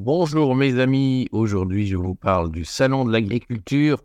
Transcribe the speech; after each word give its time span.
Bonjour 0.00 0.54
mes 0.54 0.78
amis, 0.78 1.26
aujourd'hui 1.32 1.88
je 1.88 1.96
vous 1.96 2.14
parle 2.14 2.52
du 2.52 2.64
Salon 2.64 3.04
de 3.04 3.10
l'agriculture. 3.10 3.98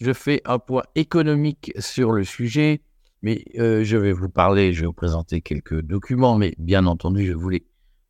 Je 0.00 0.12
fais 0.12 0.42
un 0.44 0.58
point 0.58 0.82
économique 0.96 1.72
sur 1.78 2.10
le 2.10 2.24
sujet, 2.24 2.82
mais 3.22 3.44
euh, 3.56 3.84
je 3.84 3.96
vais 3.96 4.10
vous 4.10 4.28
parler, 4.28 4.72
je 4.72 4.80
vais 4.80 4.86
vous 4.88 4.92
présenter 4.92 5.40
quelques 5.40 5.80
documents, 5.80 6.34
mais 6.34 6.54
bien 6.58 6.86
entendu 6.86 7.24
je 7.24 7.34
voulais 7.34 7.62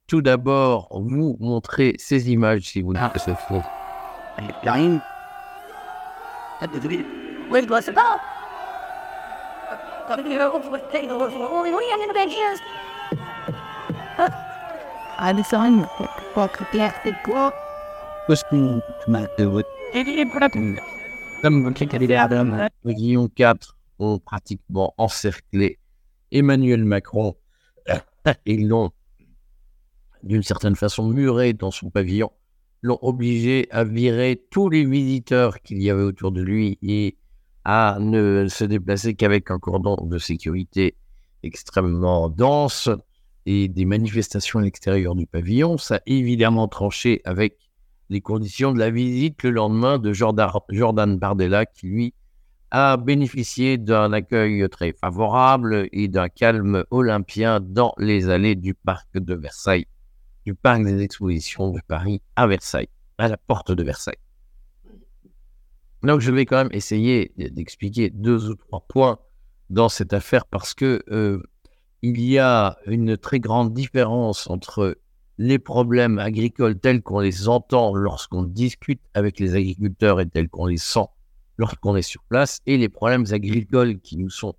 tout 0.07 0.23
d'abord 0.23 0.89
vous 0.91 1.37
montrer 1.39 1.97
ces 1.99 2.31
images 2.31 2.63
si 2.63 2.81
vous 2.81 2.95
n'avez 2.95 3.13
pas 3.13 3.19
Guillaume 22.87 23.29
IV 23.37 23.75
ont 23.99 24.21
pratiquement 24.21 24.95
encerclé 24.97 25.81
Emmanuel 26.31 26.85
Macron. 26.85 27.35
Et 28.47 28.59
l'ont 28.59 28.91
d'une 30.23 30.45
certaine 30.45 30.77
façon 30.77 31.09
muré 31.09 31.53
dans 31.53 31.71
son 31.73 31.91
pavillon, 31.91 32.31
l'ont 32.83 32.99
obligé 33.03 33.67
à 33.71 33.83
virer 33.83 34.45
tous 34.51 34.69
les 34.69 34.85
visiteurs 34.85 35.61
qu'il 35.63 35.83
y 35.83 35.91
avait 35.91 36.03
autour 36.03 36.31
de 36.31 36.43
lui 36.43 36.79
et 36.83 37.17
à 37.65 37.99
ne 38.01 38.47
se 38.49 38.65
déplacer 38.65 39.15
qu'avec 39.15 39.51
un 39.51 39.59
cordon 39.59 39.97
de 40.01 40.19
sécurité 40.19 40.97
extrêmement 41.43 42.29
dense 42.29 42.89
et 43.51 43.67
des 43.67 43.87
manifestations 43.87 44.59
à 44.59 44.63
l'extérieur 44.63 45.15
du 45.15 45.27
pavillon. 45.27 45.79
Ça 45.79 45.97
a 45.97 46.01
évidemment 46.05 46.69
tranché 46.69 47.23
avec 47.25 47.57
les 48.11 48.21
conditions 48.21 48.73
de 48.73 48.79
la 48.79 48.91
visite 48.91 49.43
le 49.43 49.51
lendemain 49.53 49.99
de 49.99 50.13
Jordan, 50.13 51.17
Bardella 51.17 51.65
qui, 51.65 51.87
lui, 51.87 52.15
a 52.71 52.99
bénéficié 52.99 53.79
d'un 53.79 54.13
accueil 54.13 54.69
très 54.69 54.93
favorable 54.93 55.89
et 55.93 56.09
d'un 56.09 56.29
calme 56.29 56.85
olympien 56.91 57.61
dans 57.61 57.95
les 57.97 58.29
allées 58.29 58.55
du 58.55 58.75
parc 58.75 59.09
de 59.15 59.35
Versailles, 59.35 59.87
du 60.45 60.55
parc 60.55 60.85
des 60.85 61.01
expositions 61.01 61.71
de 61.71 61.81
Paris 61.89 62.21
à 62.37 62.47
Versailles, 62.47 62.91
à 63.17 63.29
la 63.29 63.39
porte 63.39 63.73
de 63.73 63.83
Versailles. 63.83 64.21
Donc 66.03 66.21
je 66.21 66.31
vais 66.31 66.45
quand 66.45 66.59
même 66.59 66.73
essayer 66.73 67.33
d'expliquer 67.39 68.11
deux 68.11 68.51
ou 68.51 68.57
trois 68.57 68.85
points 68.87 69.19
dans 69.71 69.89
cette 69.89 70.13
affaire 70.13 70.45
parce 70.45 70.75
que 70.75 71.03
euh, 71.11 71.43
il 72.03 72.21
y 72.21 72.39
a 72.39 72.79
une 72.87 73.17
très 73.17 73.41
grande 73.41 73.75
différence 73.75 74.49
entre 74.49 74.99
les 75.39 75.59
problèmes 75.59 76.19
agricoles 76.19 76.79
tels 76.79 77.03
qu'on 77.03 77.21
les 77.21 77.49
entend 77.49 77.95
lorsqu'on 77.95 78.43
discute 78.43 79.01
avec 79.15 79.39
les 79.39 79.55
agriculteurs 79.55 80.21
et 80.21 80.27
tels 80.27 80.49
qu'on 80.49 80.67
les 80.67 80.79
sent 80.79 81.07
lorsqu'on 81.59 81.97
est 81.97 82.03
sur 82.03 82.23
place 82.25 82.61
et 82.67 82.77
les 82.77 82.89
problèmes 82.89 83.25
agricoles 83.31 83.99
qui 83.99 84.17
nous 84.17 84.31
sont 84.31 84.55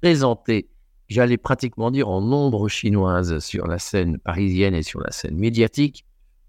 présentés, 0.00 0.68
j'allais 1.08 1.36
pratiquement 1.36 1.90
dire 1.90 2.08
en 2.08 2.20
nombre 2.20 2.68
chinoise 2.68 3.38
sur 3.38 3.66
la 3.66 3.78
scène 3.78 4.18
parisienne 4.18 4.74
et 4.74 4.82
sur 4.82 5.00
la 5.00 5.10
scène 5.10 5.36
médiatique, 5.36 6.04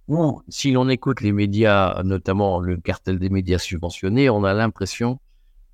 ou 0.08 0.42
si 0.50 0.72
l'on 0.72 0.90
écoute 0.90 1.22
les 1.22 1.32
médias, 1.32 2.02
notamment 2.04 2.60
le 2.60 2.78
cartel 2.78 3.20
des 3.20 3.30
médias 3.30 3.60
subventionnés, 3.60 4.30
on 4.30 4.44
a 4.44 4.54
l'impression 4.54 5.20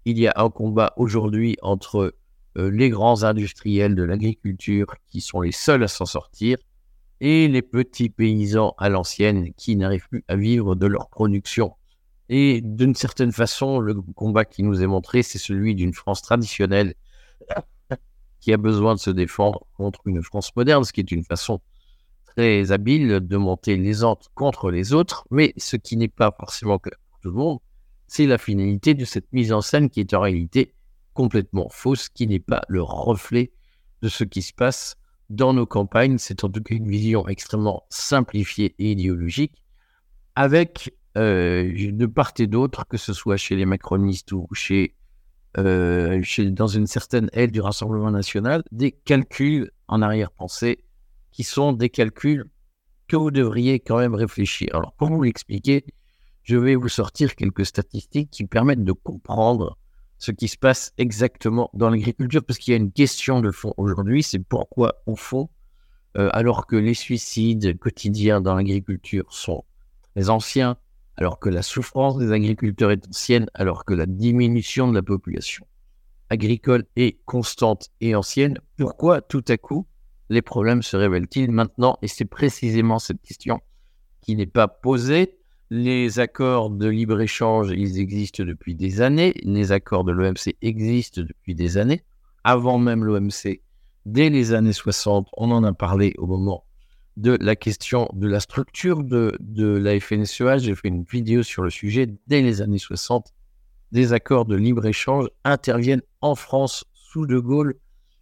qu'il 0.04 0.20
y 0.20 0.28
a 0.28 0.34
un 0.36 0.50
combat 0.50 0.94
aujourd'hui 0.98 1.56
entre 1.62 2.14
les 2.56 2.90
grands 2.90 3.24
industriels 3.24 3.96
de 3.96 4.04
l'agriculture 4.04 4.88
qui 5.08 5.22
sont 5.22 5.42
les 5.42 5.52
seuls 5.52 5.84
à 5.84 5.88
s'en 5.88 6.06
sortir 6.06 6.58
et 7.22 7.48
les 7.48 7.62
petits 7.62 8.10
paysans 8.10 8.76
à 8.78 8.90
l'ancienne 8.90 9.54
qui 9.54 9.76
n'arrivent 9.76 10.08
plus 10.10 10.24
à 10.28 10.36
vivre 10.36 10.76
de 10.76 10.86
leur 10.86 11.10
production. 11.10 11.74
Et 12.30 12.62
d'une 12.62 12.96
certaine 12.96 13.32
façon, 13.32 13.80
le 13.80 13.94
combat 13.94 14.46
qui 14.46 14.64
nous 14.64 14.82
est 14.82 14.88
montré, 14.88 15.22
c'est 15.24 15.38
celui 15.38 15.76
d'une 15.76 15.94
France 15.94 16.22
traditionnelle 16.22 16.96
qui 18.40 18.52
a 18.52 18.58
besoin 18.58 18.96
de 18.96 19.00
se 19.00 19.12
défendre 19.12 19.66
contre 19.76 20.02
une 20.06 20.24
France 20.24 20.56
moderne, 20.56 20.84
ce 20.84 20.92
qui 20.92 21.02
est 21.02 21.12
une 21.12 21.24
façon 21.24 21.62
très 22.36 22.72
habile 22.72 23.20
de 23.22 23.38
monter 23.38 23.78
les 23.78 24.04
uns 24.04 24.16
contre 24.34 24.72
les 24.72 24.94
autres, 24.94 25.26
mais 25.32 25.54
ce 25.58 25.78
qui 25.78 25.98
n'est 25.98 26.08
pas 26.08 26.36
forcément 26.38 26.80
clair 26.80 26.98
pour 27.10 27.20
tout 27.20 27.30
le 27.30 27.36
monde, 27.36 27.60
c'est 28.08 28.26
la 28.26 28.38
finalité 28.38 28.94
de 28.94 29.06
cette 29.06 29.32
mise 29.32 29.54
en 29.54 29.62
scène 29.62 29.90
qui 29.90 30.00
est 30.00 30.14
en 30.14 30.22
réalité 30.22 30.74
complètement 31.16 31.70
fausse, 31.70 32.10
qui 32.10 32.28
n'est 32.28 32.40
pas 32.40 32.62
le 32.68 32.84
reflet 32.84 33.52
de 34.04 34.10
ce 34.10 34.24
qui 34.24 34.44
se 34.44 34.54
passe 34.54 34.98
dans 35.30 35.54
nos 35.54 35.66
campagnes. 35.66 36.20
C'est 36.20 36.44
en 36.44 36.50
tout 36.50 36.62
cas 36.62 36.76
une 36.76 36.88
vision 36.88 37.28
extrêmement 37.28 37.84
simplifiée 37.90 38.76
et 38.78 38.92
idéologique, 38.92 39.64
avec 40.36 40.94
euh, 41.18 41.92
de 41.92 42.06
part 42.06 42.34
et 42.38 42.46
d'autre, 42.46 42.86
que 42.88 42.98
ce 42.98 43.14
soit 43.14 43.38
chez 43.38 43.56
les 43.56 43.66
macronistes 43.66 44.32
ou 44.34 44.48
chez, 44.54 44.96
euh, 45.58 46.22
chez, 46.22 46.52
dans 46.52 46.68
une 46.68 46.86
certaine 46.86 47.30
aile 47.34 47.52
du 47.52 47.62
Rassemblement 47.62 48.12
national, 48.12 48.64
des 48.72 48.92
calculs 48.92 49.72
en 49.88 50.02
arrière-pensée 50.02 50.84
qui 51.32 51.44
sont 51.44 51.74
des 51.74 51.90
calculs 51.90 52.46
que 53.08 53.16
vous 53.16 53.32
devriez 53.32 53.80
quand 53.80 53.98
même 53.98 54.16
réfléchir. 54.16 54.70
Alors, 54.74 54.94
pour 54.94 55.10
vous 55.10 55.24
l'expliquer, 55.24 55.86
je 56.44 56.58
vais 56.58 56.76
vous 56.76 56.90
sortir 56.90 57.36
quelques 57.36 57.66
statistiques 57.66 58.30
qui 58.32 58.46
permettent 58.46 58.84
de 58.84 58.92
comprendre 58.92 59.78
ce 60.18 60.32
qui 60.32 60.48
se 60.48 60.58
passe 60.58 60.94
exactement 60.98 61.70
dans 61.74 61.90
l'agriculture, 61.90 62.44
parce 62.44 62.60
qu'il 62.60 62.72
y 62.72 62.76
a 62.76 62.80
une 62.80 62.92
question 62.92 63.42
de 63.42 63.52
fond 63.52 63.74
aujourd'hui, 63.78 64.24
c'est 64.24 64.40
pourquoi, 64.40 65.02
au 65.06 65.16
fond, 65.16 65.50
euh, 66.18 66.30
alors 66.32 66.68
que 66.68 66.76
les 66.76 66.94
suicides 66.94 67.78
quotidiens 67.78 68.42
dans 68.42 68.56
l'agriculture 68.56 69.26
sont 69.30 69.66
très 70.16 70.30
anciens, 70.30 70.78
alors 71.18 71.40
que 71.40 71.50
la 71.50 71.62
souffrance 71.62 72.18
des 72.18 72.32
agriculteurs 72.32 72.92
est 72.92 73.08
ancienne, 73.08 73.48
alors 73.54 73.86
que 73.86 73.94
la 73.94 74.06
diminution 74.06 74.88
de 74.90 74.96
la 74.96 75.04
population 75.04 75.66
agricole 76.30 76.86
est 76.96 77.24
constante 77.26 77.90
et 78.02 78.16
ancienne, 78.16 78.58
pourquoi 78.78 79.22
tout 79.22 79.44
à 79.48 79.58
coup 79.58 79.86
les 80.30 80.42
problèmes 80.42 80.82
se 80.82 80.98
révèlent-ils 80.98 81.52
maintenant? 81.52 81.98
Et 82.02 82.08
c'est 82.08 82.26
précisément 82.26 83.00
cette 83.00 83.22
question 83.22 83.60
qui 84.22 84.36
n'est 84.36 84.48
pas 84.48 84.68
posée 84.68 85.38
les 85.70 86.20
accords 86.20 86.70
de 86.70 86.88
libre-échange, 86.88 87.72
ils 87.72 88.00
existent 88.00 88.44
depuis 88.44 88.76
des 88.76 89.02
années. 89.02 89.34
Les 89.44 89.72
accords 89.72 90.04
de 90.04 90.12
l'OMC 90.12 90.56
existent 90.62 91.22
depuis 91.22 91.56
des 91.56 91.78
années. 91.78 92.04
Avant 92.44 92.78
même 92.78 93.04
l'OMC, 93.04 93.62
dès 94.06 94.30
les 94.30 94.54
années 94.54 94.74
60, 94.74 95.28
on 95.38 95.52
en 95.52 95.64
a 95.64 95.74
parlé 95.74 96.14
au 96.18 96.28
moment 96.28 96.66
de 97.18 97.38
la 97.42 97.56
question 97.56 98.10
de 98.14 98.28
la 98.28 98.40
structure 98.40 99.04
de, 99.04 99.36
de 99.40 99.68
la 99.68 100.00
FNSEA. 100.00 100.58
J'ai 100.60 100.76
fait 100.76 100.90
une 100.90 101.04
vidéo 101.04 101.42
sur 101.42 101.64
le 101.64 101.70
sujet. 101.70 102.08
Dès 102.28 102.42
les 102.42 102.62
années 102.62 102.78
60, 102.78 103.34
des 103.92 104.14
accords 104.14 104.46
de 104.46 104.56
libre-échange 104.56 105.30
interviennent 105.44 106.04
en 106.22 106.36
France 106.36 106.84
sous 106.94 107.26
De 107.26 107.40
Gaulle. 107.40 107.76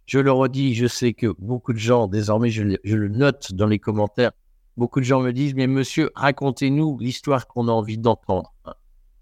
Je 0.06 0.18
le 0.18 0.32
redis, 0.32 0.74
je 0.74 0.86
sais 0.86 1.12
que 1.12 1.34
beaucoup 1.38 1.72
de 1.72 1.78
gens, 1.78 2.06
désormais, 2.06 2.50
je 2.50 2.62
le 2.62 3.08
note 3.08 3.52
dans 3.52 3.66
les 3.66 3.78
commentaires, 3.78 4.32
Beaucoup 4.76 4.98
de 4.98 5.04
gens 5.04 5.20
me 5.20 5.32
disent, 5.32 5.54
mais 5.54 5.68
monsieur, 5.68 6.10
racontez-nous 6.16 6.98
l'histoire 6.98 7.46
qu'on 7.46 7.68
a 7.68 7.70
envie 7.70 7.98
d'entendre. 7.98 8.54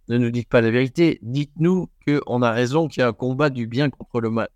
Ne 0.09 0.17
nous 0.17 0.31
dites 0.31 0.49
pas 0.49 0.63
la 0.63 0.71
vérité, 0.71 1.19
dites-nous 1.23 1.91
qu'on 2.07 2.43
a 2.43 2.53
raison, 2.53 2.89
qu'il 2.89 3.01
y 3.01 3.05
a 3.05 3.09
un 3.09 3.13
combat 3.13 3.51
du 3.51 3.67
bien 3.67 3.91
contre 3.91 4.21
le 4.21 4.31
mal. 4.31 4.49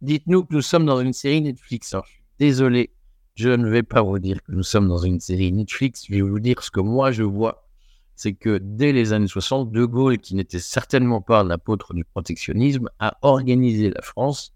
Dites-nous 0.00 0.44
que 0.44 0.54
nous 0.54 0.62
sommes 0.62 0.86
dans 0.86 1.00
une 1.00 1.12
série 1.12 1.40
Netflix. 1.40 1.94
désolé, 2.38 2.90
je 3.36 3.50
ne 3.50 3.68
vais 3.68 3.82
pas 3.84 4.02
vous 4.02 4.18
dire 4.18 4.42
que 4.42 4.52
nous 4.52 4.62
sommes 4.62 4.88
dans 4.88 4.98
une 4.98 5.20
série 5.20 5.52
Netflix, 5.52 6.06
je 6.08 6.14
vais 6.14 6.20
vous 6.20 6.40
dire 6.40 6.62
ce 6.62 6.70
que 6.70 6.80
moi 6.80 7.12
je 7.12 7.22
vois. 7.22 7.68
C'est 8.16 8.32
que 8.32 8.58
dès 8.58 8.92
les 8.92 9.12
années 9.12 9.28
60, 9.28 9.70
De 9.70 9.84
Gaulle, 9.84 10.18
qui 10.18 10.34
n'était 10.34 10.58
certainement 10.58 11.20
pas 11.20 11.44
l'apôtre 11.44 11.94
du 11.94 12.04
protectionnisme, 12.04 12.88
a 12.98 13.16
organisé 13.22 13.90
la 13.90 14.02
France 14.02 14.52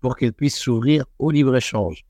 pour 0.00 0.16
qu'elle 0.16 0.32
puisse 0.32 0.56
s'ouvrir 0.56 1.04
au 1.18 1.30
libre-échange 1.30 2.05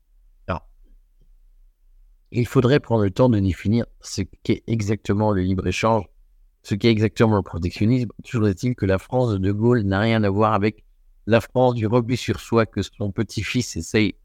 il 2.31 2.47
faudrait 2.47 2.79
prendre 2.79 3.03
le 3.03 3.11
temps 3.11 3.29
de 3.29 3.39
définir 3.39 3.85
ce 4.01 4.21
qu'est 4.43 4.63
exactement 4.67 5.31
le 5.31 5.41
libre-échange, 5.41 6.05
ce 6.63 6.75
qu'est 6.75 6.89
exactement 6.89 7.37
le 7.37 7.41
protectionnisme. 7.41 8.09
Toujours 8.23 8.47
est-il 8.47 8.75
que 8.75 8.85
la 8.85 8.97
France 8.97 9.31
de 9.31 9.37
De 9.37 9.51
Gaulle 9.51 9.83
n'a 9.83 9.99
rien 9.99 10.23
à 10.23 10.29
voir 10.29 10.53
avec 10.53 10.83
la 11.25 11.41
France 11.41 11.75
du 11.75 11.87
repli 11.87 12.17
sur 12.17 12.39
soi 12.39 12.65
que 12.65 12.81
son 12.81 13.11
petit-fils 13.11 13.75
essaye 13.75 14.15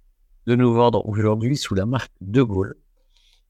de 0.46 0.56
nous 0.56 0.72
vendre 0.72 1.06
aujourd'hui 1.06 1.56
sous 1.56 1.74
la 1.74 1.86
marque 1.86 2.12
De 2.20 2.42
Gaulle. 2.42 2.76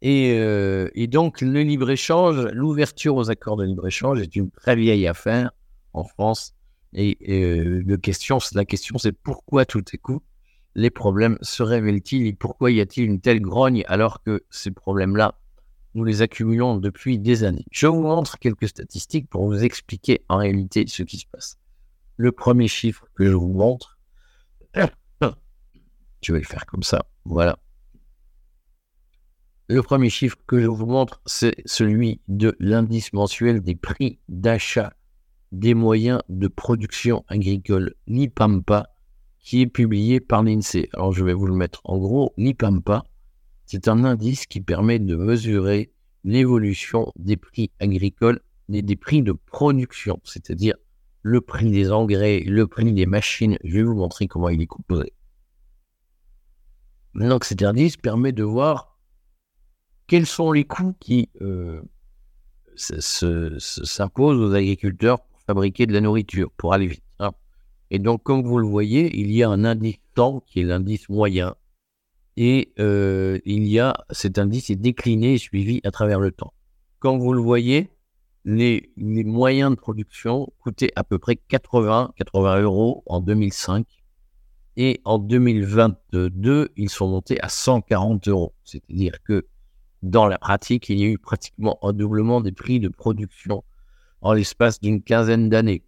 Et, 0.03 0.35
euh, 0.37 0.89
donc, 1.07 1.41
le 1.41 1.63
libre-échange, 1.63 2.49
l'ouverture 2.53 3.15
aux 3.15 3.31
accords 3.31 3.57
de 3.57 3.65
libre-échange 3.65 4.21
est 4.21 4.35
une 4.35 4.51
très 4.51 4.75
vieille 4.75 5.07
affaire 5.07 5.53
en 5.93 6.05
France. 6.05 6.55
Et, 6.93 7.17
euh, 7.29 7.83
la 7.87 7.97
question, 7.99 8.99
c'est 8.99 9.13
pourquoi 9.13 9.65
tout 9.65 9.85
est 9.93 9.99
coup 9.99 10.21
les 10.75 10.91
problèmes 10.91 11.39
se 11.43 11.63
révèlent-ils 11.63 12.27
et 12.27 12.33
pourquoi 12.33 12.71
y 12.71 12.81
a-t-il 12.81 13.07
une 13.07 13.21
telle 13.21 13.41
grogne 13.41 13.85
alors 13.87 14.23
que 14.23 14.45
ces 14.51 14.71
problèmes-là, 14.71 15.39
nous 15.95 16.05
les 16.05 16.23
accumulons 16.23 16.77
depuis 16.77 17.19
des 17.19 17.45
années? 17.45 17.67
Je 17.71 17.87
vous 17.87 18.03
montre 18.03 18.39
quelques 18.39 18.69
statistiques 18.69 19.29
pour 19.29 19.47
vous 19.47 19.63
expliquer 19.63 20.25
en 20.29 20.39
réalité 20.39 20.85
ce 20.87 21.03
qui 21.03 21.19
se 21.19 21.27
passe. 21.27 21.59
Le 22.17 22.33
premier 22.33 22.69
chiffre 22.69 23.07
que 23.15 23.25
je 23.25 23.35
vous 23.35 23.53
montre, 23.53 23.99
je 24.75 26.33
vais 26.33 26.41
le 26.41 26.47
faire 26.47 26.67
comme 26.67 26.83
ça, 26.83 27.05
voilà. 27.25 27.59
Le 29.69 29.83
premier 29.83 30.11
chiffre 30.11 30.37
que 30.47 30.61
je 30.61 30.67
vous 30.67 30.87
montre, 30.87 31.23
c'est 31.25 31.55
celui 31.65 32.21
de 32.29 32.57
l'indice 32.59 33.13
mensuel 33.13 33.63
des 33.63 33.75
prix 33.75 34.19
d'achat 34.29 34.93
des 35.53 35.75
moyens 35.75 36.21
de 36.29 36.49
production 36.49 37.25
agricole, 37.29 37.95
l'IPAMPA, 38.07 38.89
qui 39.43 39.61
est 39.61 39.67
publié 39.67 40.21
par 40.21 40.43
l'INSEE. 40.43 40.89
Alors 40.95 41.13
je 41.13 41.25
vais 41.25 41.35
vous 41.35 41.47
le 41.47 41.55
mettre 41.55 41.81
en 41.85 41.99
gros, 41.99 42.33
l'IPAMPA, 42.37 43.05
c'est 43.67 43.89
un 43.89 44.05
indice 44.05 44.47
qui 44.47 44.61
permet 44.61 44.99
de 44.99 45.17
mesurer 45.17 45.93
l'évolution 46.25 47.13
des 47.17 47.37
prix 47.37 47.71
agricoles 47.81 48.41
et 48.73 48.83
des 48.83 48.97
prix 48.97 49.23
de 49.23 49.33
production, 49.33 50.21
c'est-à-dire 50.25 50.75
le 51.23 51.41
prix 51.41 51.71
des 51.71 51.91
engrais, 51.91 52.41
le 52.41 52.67
prix 52.67 52.93
des 52.93 53.07
machines. 53.07 53.59
Je 53.65 53.75
vais 53.75 53.83
vous 53.83 53.95
montrer 53.95 54.29
comment 54.29 54.49
il 54.49 54.61
est 54.61 54.67
composé. 54.67 55.13
Donc 57.15 57.45
cet 57.45 57.63
indice 57.63 57.97
permet 57.97 58.33
de 58.33 58.43
voir 58.43 58.99
quels 60.07 60.27
sont 60.27 60.53
les 60.53 60.65
coûts 60.65 60.95
qui 61.01 61.29
euh, 61.41 61.83
s'imposent 62.77 64.41
aux 64.41 64.55
agriculteurs 64.55 65.21
pour 65.21 65.41
fabriquer 65.43 65.87
de 65.87 65.93
la 65.93 66.01
nourriture, 66.01 66.51
pour 66.57 66.73
aller 66.73 66.87
vite. 66.87 67.05
Et 67.95 67.99
donc, 67.99 68.23
comme 68.23 68.43
vous 68.43 68.59
le 68.59 68.67
voyez, 68.67 69.21
il 69.21 69.31
y 69.31 69.43
a 69.43 69.51
un 69.51 69.67
indice 69.67 69.99
temps 70.15 70.43
qui 70.47 70.61
est 70.61 70.65
l'indice 70.65 71.11
moyen. 71.11 71.55
Et 72.39 72.73
euh, 72.79 73.39
il 73.45 73.67
y 73.67 73.79
a 73.79 73.95
cet 74.11 74.39
indice 74.39 74.71
est 74.71 74.77
décliné 74.77 75.35
et 75.35 75.39
suivi 75.39 75.83
à 75.85 75.91
travers 75.91 76.19
le 76.19 76.33
temps. 76.33 76.55
Comme 77.01 77.19
vous 77.19 77.35
le 77.35 77.43
voyez, 77.43 77.91
les, 78.47 78.91
les 78.97 79.25
moyens 79.25 79.73
de 79.73 79.77
production 79.77 80.51
coûtaient 80.59 80.93
à 80.97 81.05
peu 81.05 81.19
près 81.19 81.37
80, 81.37 82.15
80 82.17 82.63
euros 82.63 83.03
en 83.05 83.21
2005 83.21 83.87
et 84.79 85.03
en 85.05 85.19
2022, 85.19 86.71
ils 86.75 86.89
sont 86.89 87.09
montés 87.09 87.39
à 87.43 87.51
140 87.51 88.27
euros. 88.29 88.55
C'est-à-dire 88.65 89.23
que 89.23 89.47
dans 90.03 90.27
la 90.27 90.39
pratique, 90.39 90.89
il 90.89 90.99
y 90.99 91.05
a 91.05 91.09
eu 91.09 91.19
pratiquement 91.19 91.79
un 91.83 91.93
doublement 91.93 92.41
des 92.41 92.53
prix 92.53 92.81
de 92.81 92.89
production 92.89 93.65
en 94.23 94.33
l'espace 94.33 94.81
d'une 94.81 95.03
quinzaine 95.03 95.51
d'années. 95.51 95.85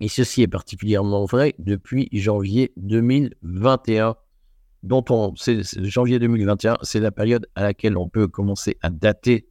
Et 0.00 0.08
ceci 0.08 0.42
est 0.42 0.48
particulièrement 0.48 1.24
vrai 1.26 1.54
depuis 1.58 2.08
janvier 2.12 2.72
2021, 2.76 4.16
dont 4.82 5.04
on, 5.10 5.34
c'est, 5.36 5.62
janvier 5.84 6.18
2021, 6.18 6.78
c'est 6.82 7.00
la 7.00 7.10
période 7.10 7.46
à 7.54 7.62
laquelle 7.62 7.98
on 7.98 8.08
peut 8.08 8.26
commencer 8.26 8.78
à 8.80 8.90
dater 8.90 9.46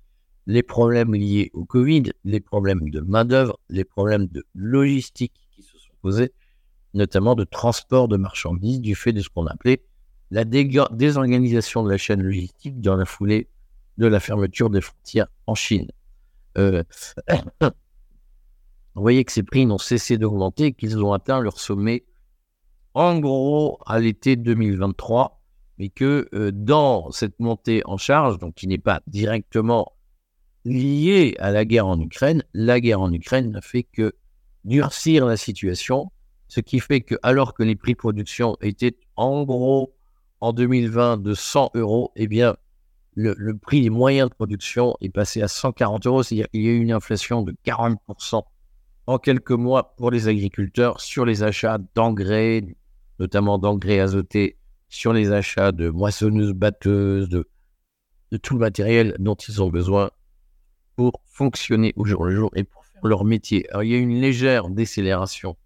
les 0.48 0.64
problèmes 0.64 1.14
liés 1.14 1.52
au 1.54 1.66
Covid, 1.66 2.12
les 2.24 2.40
problèmes 2.40 2.90
de 2.90 3.02
main-d'œuvre, 3.02 3.60
les 3.70 3.84
problèmes 3.84 4.26
de 4.28 4.44
logistique 4.56 5.34
qui 5.52 5.62
se 5.62 5.78
sont 5.78 5.94
posés 6.02 6.34
notamment 6.96 7.36
de 7.36 7.44
transport 7.44 8.08
de 8.08 8.18
marchandises, 8.18 8.82
du 8.82 8.96
fait 8.96 9.14
de 9.14 9.22
ce 9.22 9.30
qu'on 9.30 9.46
appelait 9.46 9.84
la 10.32 10.44
désorganisation 10.46 11.84
de 11.84 11.90
la 11.90 11.98
chaîne 11.98 12.22
logistique 12.22 12.82
dans 12.82 12.96
la 12.96 13.06
foulée 13.06 13.48
de 13.98 14.08
la 14.08 14.20
fermeture 14.20 14.70
des 14.70 14.82
frontières 14.82 15.28
en 15.48 15.56
Chine. 15.56 15.88
Euh, 16.58 16.84
vous 18.96 19.02
voyez 19.02 19.24
que 19.24 19.32
ces 19.32 19.44
prix 19.44 19.66
n'ont 19.66 19.78
cessé 19.78 20.18
d'augmenter, 20.18 20.74
qu'ils 20.74 21.04
ont 21.04 21.14
atteint 21.14 21.40
leur 21.40 21.60
sommet 21.60 22.06
en 22.94 23.20
gros 23.20 23.80
à 23.86 24.00
l'été 24.00 24.36
2023, 24.36 25.42
mais 25.78 25.90
que 25.90 26.28
euh, 26.34 26.52
dans 26.52 27.12
cette 27.12 27.40
montée 27.40 27.82
en 27.86 27.98
charge, 27.98 28.40
donc 28.40 28.56
qui 28.56 28.68
n'est 28.68 28.78
pas 28.78 29.02
directement 29.08 29.94
liée 30.66 31.36
à 31.40 31.52
la 31.52 31.66
guerre 31.66 31.88
en 31.88 32.00
Ukraine, 32.00 32.44
la 32.54 32.80
guerre 32.80 33.02
en 33.02 33.14
Ukraine 33.14 33.52
n'a 33.52 33.62
fait 33.62 33.84
que 33.84 34.14
durcir 34.66 35.26
la 35.26 35.38
situation 35.38 36.12
ce 36.50 36.60
qui 36.60 36.80
fait 36.80 37.02
que, 37.02 37.16
alors 37.24 37.54
que 37.54 37.64
les 37.64 37.76
prix 37.76 37.94
de 37.94 37.98
production 37.98 38.58
étaient 38.62 38.98
en 39.16 39.44
gros 39.44 39.94
en 40.42 40.52
2020 40.52 41.18
de 41.18 41.34
100 41.34 41.72
euros, 41.76 42.12
eh 42.16 42.28
bien, 42.28 42.58
le, 43.14 43.54
prix 43.56 43.82
des 43.82 43.90
moyens 43.90 44.30
de 44.30 44.36
production 44.36 44.96
est 45.00 45.10
passé 45.10 45.42
à 45.42 45.48
140 45.48 46.08
euros. 46.08 46.24
C'est-à-dire 46.24 46.50
qu'il 46.50 46.62
y 46.64 46.68
a 46.68 46.72
eu 46.72 46.80
une 46.80 46.92
inflation 46.92 47.44
de 47.44 47.56
40% 47.66 48.44
en 49.10 49.18
quelques 49.18 49.50
mois 49.50 49.96
pour 49.96 50.12
les 50.12 50.28
agriculteurs 50.28 51.02
sur 51.02 51.26
les 51.26 51.42
achats 51.42 51.80
d'engrais, 51.96 52.64
notamment 53.18 53.58
d'engrais 53.58 54.00
azotés, 54.00 54.56
sur 54.88 55.14
les 55.14 55.32
achats 55.32 55.72
de 55.72 55.90
moissonneuses, 55.90 56.54
batteuses, 56.54 57.28
de, 57.28 57.48
tout 58.38 58.54
le 58.54 58.60
matériel 58.60 59.16
dont 59.18 59.34
ils 59.34 59.64
ont 59.64 59.70
besoin 59.70 60.12
pour 60.96 61.24
fonctionner 61.26 61.92
au 61.96 62.06
jour 62.06 62.24
le 62.24 62.36
jour 62.36 62.52
et 62.56 62.64
pour 62.64 62.86
faire 62.86 63.04
leur 63.04 63.26
métier. 63.26 63.68
Alors, 63.72 63.84
il 63.84 63.90
y 63.90 63.96
a 63.96 63.98
une 63.98 64.22
légère 64.22 64.70
décélération 64.70 65.58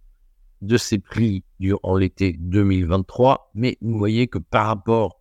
de 0.61 0.77
ces 0.77 0.99
prix 0.99 1.43
durant 1.59 1.97
l'été 1.97 2.37
2023, 2.39 3.51
mais 3.55 3.77
vous 3.81 3.97
voyez 3.97 4.27
que 4.27 4.37
par 4.37 4.67
rapport 4.67 5.19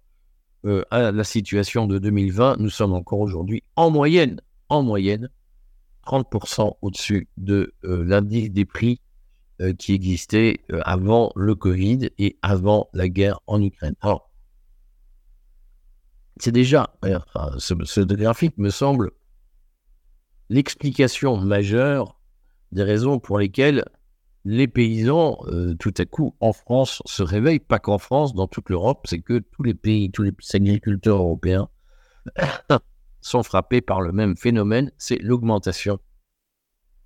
euh, 0.64 0.84
à 0.92 1.10
la 1.10 1.24
situation 1.24 1.88
de 1.88 1.98
2020, 1.98 2.58
nous 2.60 2.70
sommes 2.70 2.92
encore 2.92 3.19
aujourd'hui 3.19 3.64
en 3.74 3.90
moyenne, 3.90 4.40
en 4.69 4.84
moyenne, 4.84 5.28
30% 6.06 6.76
au-dessus 6.82 7.28
de 7.37 7.75
euh, 7.84 8.04
l'indice 8.04 8.50
des 8.50 8.64
prix 8.64 9.00
euh, 9.60 9.72
qui 9.72 9.94
existait 9.94 10.60
avant 10.84 11.32
le 11.37 11.54
Covid 11.54 12.10
et 12.19 12.38
avant 12.43 12.88
la 12.93 13.08
guerre 13.08 13.40
en 13.46 13.62
Ukraine. 13.62 13.94
Alors, 14.00 14.31
c'est 16.38 16.52
déjà, 16.52 16.94
ce, 17.58 18.00
graphique 18.00 18.58
me 18.58 18.70
semble 18.70 19.12
l'explication 20.49 21.37
majeure 21.37 22.19
des 22.72 22.82
raisons 22.82 23.19
pour 23.19 23.38
lesquelles 23.38 23.84
les 24.44 24.66
paysans, 24.66 25.38
euh, 25.46 25.75
tout 25.75 25.94
à 25.98 26.05
coup, 26.05 26.34
en 26.40 26.52
France, 26.52 27.02
se 27.06 27.22
réveillent, 27.22 27.60
pas 27.60 27.78
qu'en 27.78 27.98
France, 27.98 28.34
dans 28.34 28.48
toute 28.48 28.70
l'Europe, 28.70 29.06
c'est 29.08 29.20
que 29.20 29.38
tous 29.38 29.62
les 29.62 29.75
pays, 29.75 30.10
tous 30.10 30.22
les 30.22 30.32
agriculteurs 30.55 31.19
européens 31.19 31.69
sont 33.22 33.42
frappés 33.42 33.80
par 33.80 34.02
le 34.02 34.12
même 34.12 34.36
phénomène, 34.36 34.92
c'est 34.98 35.19
l'augmentation 35.19 35.98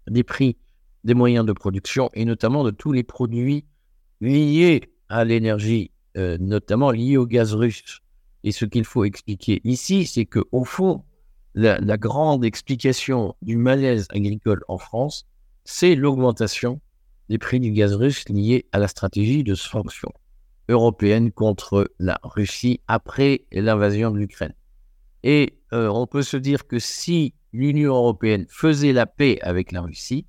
des 0.09 0.25
prix 0.25 0.57
des 1.05 1.15
moyens 1.15 1.47
de 1.47 1.53
production 1.53 2.11
et 2.15 2.25
notamment 2.25 2.65
de 2.65 2.71
tous 2.71 2.91
les 2.91 3.05
produits 3.05 3.65
liés 4.21 4.93
à 5.09 5.25
l'énergie, 5.25 5.93
euh, 6.17 6.37
notamment 6.41 6.91
liés 6.91 7.17
au 7.17 7.27
gaz 7.27 7.55
russe. 7.55 8.01
Et 8.43 8.51
ce 8.51 8.65
qu'il 8.65 8.85
faut 8.85 9.05
expliquer 9.05 9.61
ici, 9.63 10.07
c'est 10.07 10.27
que 10.27 10.41
au 10.51 10.65
fond, 10.65 11.05
la 11.55 11.97
grande 11.97 12.45
explication 12.45 13.35
du 13.41 13.57
malaise 13.57 14.09
agricole 14.11 14.63
en 14.69 14.77
France, 14.77 15.27
c'est 15.65 15.95
l'augmentation 15.95 16.81
des 17.29 17.39
prix 17.39 17.61
du 17.61 17.73
gaz 17.73 17.95
russe 17.95 18.29
liés 18.29 18.67
à 18.73 18.79
la 18.79 18.89
stratégie 18.89 19.43
de 19.43 19.55
sanctions 19.55 20.13
européennes 20.69 21.33
contre 21.33 21.91
la 21.99 22.19
Russie 22.23 22.81
après 22.89 23.47
l'invasion 23.53 24.11
de 24.11 24.19
l'Ukraine. 24.19 24.55
Et 25.29 25.59
euh, 25.73 25.89
on 25.89 26.07
peut 26.07 26.23
se 26.23 26.37
dire 26.37 26.69
que 26.69 26.79
si 26.79 27.35
l'Union 27.53 27.97
européenne 27.97 28.47
faisait 28.49 28.93
la 28.93 29.07
paix 29.07 29.41
avec 29.43 29.73
la 29.73 29.81
Russie, 29.81 30.25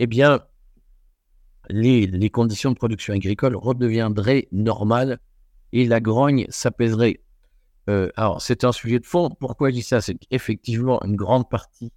eh 0.00 0.08
bien, 0.08 0.40
les, 1.70 2.28
conditions 2.30 2.72
de 2.72 2.74
production 2.74 3.14
agricole 3.14 3.54
redeviendraient 3.54 4.48
normales 4.50 5.20
et 5.72 5.86
la 5.86 6.00
grogne 6.00 6.44
s'apaiserait. 6.48 7.20
Euh, 7.88 8.10
alors, 8.16 8.42
c'est 8.42 8.64
un 8.64 8.72
sujet 8.72 8.98
de 8.98 9.06
fond. 9.06 9.30
Pourquoi 9.38 9.70
je 9.70 9.76
dis 9.76 9.82
ça? 9.82 10.00
C'est 10.00 10.16
qu'effectivement, 10.16 11.00
une 11.04 11.14
grande 11.14 11.48
partie 11.48 11.92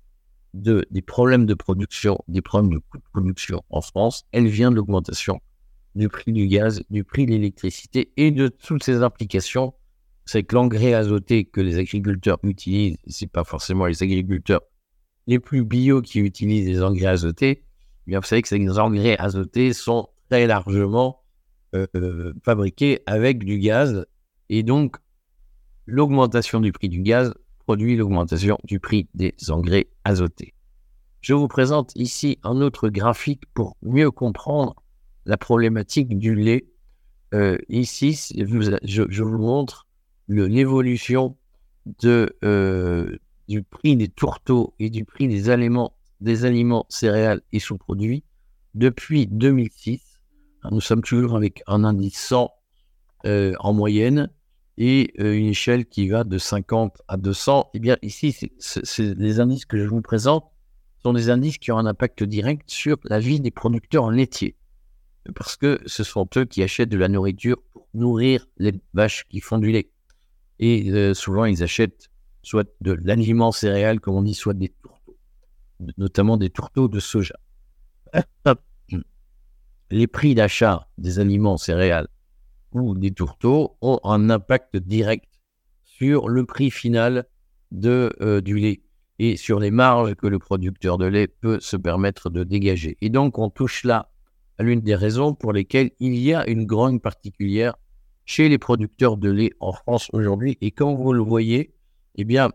de, 0.53 0.85
des 0.91 1.01
problèmes 1.01 1.47
de 1.47 1.55
production, 1.55 2.19
des 2.27 2.43
problèmes 2.43 2.73
de 2.73 2.77
coût 2.77 2.99
de 2.99 3.03
production 3.11 3.63
en 3.71 3.81
France, 3.81 4.27
elle 4.33 4.49
vient 4.49 4.69
de 4.69 4.75
l'augmentation 4.75 5.41
du 5.95 6.09
prix 6.09 6.31
du 6.31 6.45
gaz, 6.45 6.83
du 6.91 7.03
prix 7.03 7.25
de 7.25 7.31
l'électricité 7.31 8.11
et 8.17 8.29
de 8.29 8.49
toutes 8.49 8.83
ces 8.83 9.01
implications. 9.01 9.73
C'est 10.31 10.43
que 10.43 10.53
l'engrais 10.53 10.93
azoté 10.93 11.45
que 11.45 11.59
les 11.59 11.79
agriculteurs 11.79 12.37
utilisent, 12.43 12.97
c'est 13.07 13.31
pas 13.31 13.43
forcément 13.43 13.87
les 13.87 14.03
agriculteurs 14.03 14.61
les 15.25 15.39
plus 15.39 15.65
bio 15.65 16.03
qui 16.03 16.19
utilisent 16.19 16.67
les 16.67 16.83
engrais 16.83 17.07
azotés, 17.07 17.63
mais 18.05 18.15
vous 18.15 18.21
savez 18.21 18.43
que 18.43 18.47
ces 18.47 18.77
engrais 18.77 19.17
azotés 19.17 19.73
sont 19.73 20.07
très 20.29 20.45
largement 20.45 21.23
euh, 21.73 21.87
euh, 21.95 22.31
fabriqués 22.43 23.01
avec 23.07 23.43
du 23.43 23.57
gaz 23.57 24.05
et 24.49 24.61
donc 24.61 24.97
l'augmentation 25.87 26.59
du 26.59 26.73
prix 26.73 26.89
du 26.89 27.01
gaz 27.01 27.33
produit 27.65 27.95
l'augmentation 27.95 28.59
du 28.65 28.79
prix 28.79 29.09
des 29.15 29.33
engrais 29.49 29.89
azotés. 30.03 30.53
Je 31.21 31.33
vous 31.33 31.47
présente 31.47 31.91
ici 31.95 32.37
un 32.43 32.61
autre 32.61 32.89
graphique 32.89 33.45
pour 33.55 33.77
mieux 33.81 34.11
comprendre 34.11 34.75
la 35.25 35.37
problématique 35.37 36.19
du 36.19 36.35
lait. 36.35 36.67
Euh, 37.33 37.57
ici, 37.67 38.13
je, 38.37 39.23
vous 39.23 39.37
montre 39.39 39.87
l'évolution 40.29 41.35
euh, 42.05 43.17
du 43.47 43.63
prix 43.63 43.95
des 43.95 44.07
tourteaux 44.07 44.73
et 44.79 44.89
du 44.89 45.03
prix 45.05 45.27
des 45.27 45.49
aliments, 45.49 45.95
des 46.21 46.45
aliments 46.45 46.85
céréales 46.89 47.41
et 47.51 47.59
sous-produits 47.59 48.23
depuis 48.75 49.25
2006. 49.27 50.01
Nous 50.71 50.81
sommes 50.81 51.01
toujours 51.01 51.35
avec 51.35 51.63
un 51.67 51.83
indice 51.83 52.19
100 52.19 52.51
euh, 53.25 53.53
en 53.59 53.73
moyenne 53.73 54.29
et 54.77 55.13
euh, 55.19 55.33
une 55.33 55.47
échelle 55.47 55.85
qui 55.85 56.07
va 56.09 56.23
de 56.23 56.37
50 56.37 57.01
à 57.07 57.17
200. 57.17 57.71
Eh 57.73 57.79
bien, 57.79 57.97
ici, 58.03 58.35
les 58.97 59.39
indices 59.39 59.65
que 59.65 59.77
je 59.77 59.87
vous 59.87 60.01
présente 60.01 60.45
sont 61.01 61.13
des 61.13 61.29
indices 61.29 61.57
qui 61.57 61.71
ont 61.71 61.77
un 61.77 61.85
impact 61.85 62.23
direct 62.23 62.69
sur 62.69 62.97
la 63.03 63.19
vie 63.19 63.39
des 63.39 63.51
producteurs 63.51 64.11
laitiers. 64.11 64.55
Parce 65.35 65.55
que 65.55 65.79
ce 65.85 66.03
sont 66.03 66.27
eux 66.37 66.45
qui 66.45 66.61
achètent 66.61 66.89
de 66.89 66.97
la 66.97 67.07
nourriture 67.07 67.57
pour 67.73 67.87
nourrir 67.93 68.45
les 68.57 68.73
vaches 68.93 69.25
qui 69.29 69.39
font 69.39 69.57
du 69.57 69.71
lait. 69.71 69.89
Et 70.59 70.91
euh, 70.91 71.13
souvent, 71.13 71.45
ils 71.45 71.63
achètent 71.63 72.09
soit 72.43 72.67
de 72.81 72.93
l'aliment 73.03 73.51
céréal, 73.51 73.99
comme 73.99 74.15
on 74.15 74.23
dit, 74.23 74.33
soit 74.33 74.53
des 74.53 74.69
tourteaux, 74.69 75.17
notamment 75.97 76.37
des 76.37 76.49
tourteaux 76.49 76.87
de 76.87 76.99
soja. 76.99 77.35
Les 79.91 80.07
prix 80.07 80.35
d'achat 80.35 80.87
des 80.97 81.19
aliments 81.19 81.57
céréales 81.57 82.07
ou 82.73 82.95
des 82.95 83.11
tourteaux 83.11 83.77
ont 83.81 83.99
un 84.03 84.29
impact 84.29 84.77
direct 84.77 85.25
sur 85.83 86.29
le 86.29 86.45
prix 86.45 86.69
final 86.69 87.25
de, 87.71 88.15
euh, 88.21 88.41
du 88.41 88.57
lait 88.57 88.81
et 89.17 89.35
sur 89.35 89.59
les 89.59 89.71
marges 89.71 90.15
que 90.15 90.27
le 90.27 90.39
producteur 90.39 90.97
de 90.97 91.05
lait 91.05 91.27
peut 91.27 91.59
se 91.59 91.75
permettre 91.75 92.29
de 92.29 92.43
dégager. 92.43 92.97
Et 93.01 93.09
donc, 93.09 93.37
on 93.37 93.49
touche 93.49 93.83
là 93.83 94.11
à 94.57 94.63
l'une 94.63 94.81
des 94.81 94.95
raisons 94.95 95.33
pour 95.33 95.53
lesquelles 95.53 95.91
il 95.99 96.15
y 96.15 96.33
a 96.33 96.47
une 96.47 96.65
grogne 96.65 96.99
particulière 96.99 97.75
chez 98.29 98.47
les 98.47 98.59
producteurs 98.59 99.17
de 99.17 99.31
lait 99.31 99.53
en 99.59 99.73
France 99.73 100.07
aujourd'hui. 100.13 100.55
Et 100.61 100.69
comme 100.69 100.95
vous 100.95 101.13
le 101.13 101.19
voyez, 101.19 101.73
eh 102.13 102.25
bien, 102.25 102.51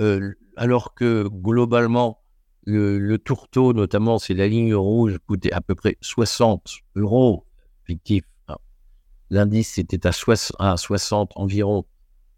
euh, 0.00 0.32
alors 0.56 0.94
que 0.94 1.26
globalement, 1.26 2.22
le, 2.62 3.16
tourteau, 3.16 3.72
notamment, 3.72 4.20
c'est 4.20 4.34
la 4.34 4.46
ligne 4.46 4.76
rouge, 4.76 5.18
coûtait 5.26 5.52
à 5.52 5.60
peu 5.60 5.74
près 5.74 5.96
60 6.02 6.70
euros 6.94 7.44
fictif. 7.84 8.22
L'indice 9.30 9.76
était 9.78 10.06
à 10.06 10.76
60 10.76 11.32
environ 11.34 11.84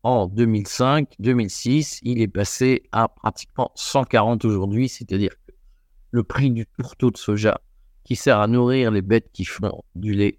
en 0.03 0.27
2005, 0.27 1.17
2006, 1.19 2.01
il 2.03 2.23
est 2.23 2.29
passé 2.29 2.85
à 2.93 3.09
pratiquement 3.09 3.73
140 3.75 4.47
aujourd'hui, 4.47 4.89
c'est-à-dire 4.89 5.33
que 5.47 5.53
le 6.13 6.23
prix 6.23 6.51
du 6.51 6.65
tourteau 6.79 7.11
de 7.11 7.19
soja 7.19 7.61
qui 8.05 8.17
sert 8.17 8.39
à 8.39 8.47
nourrir 8.47 8.91
les 8.91 9.03
bêtes 9.03 9.31
qui 9.35 9.45
font 9.45 9.85
du 9.95 10.15
lait, 10.15 10.39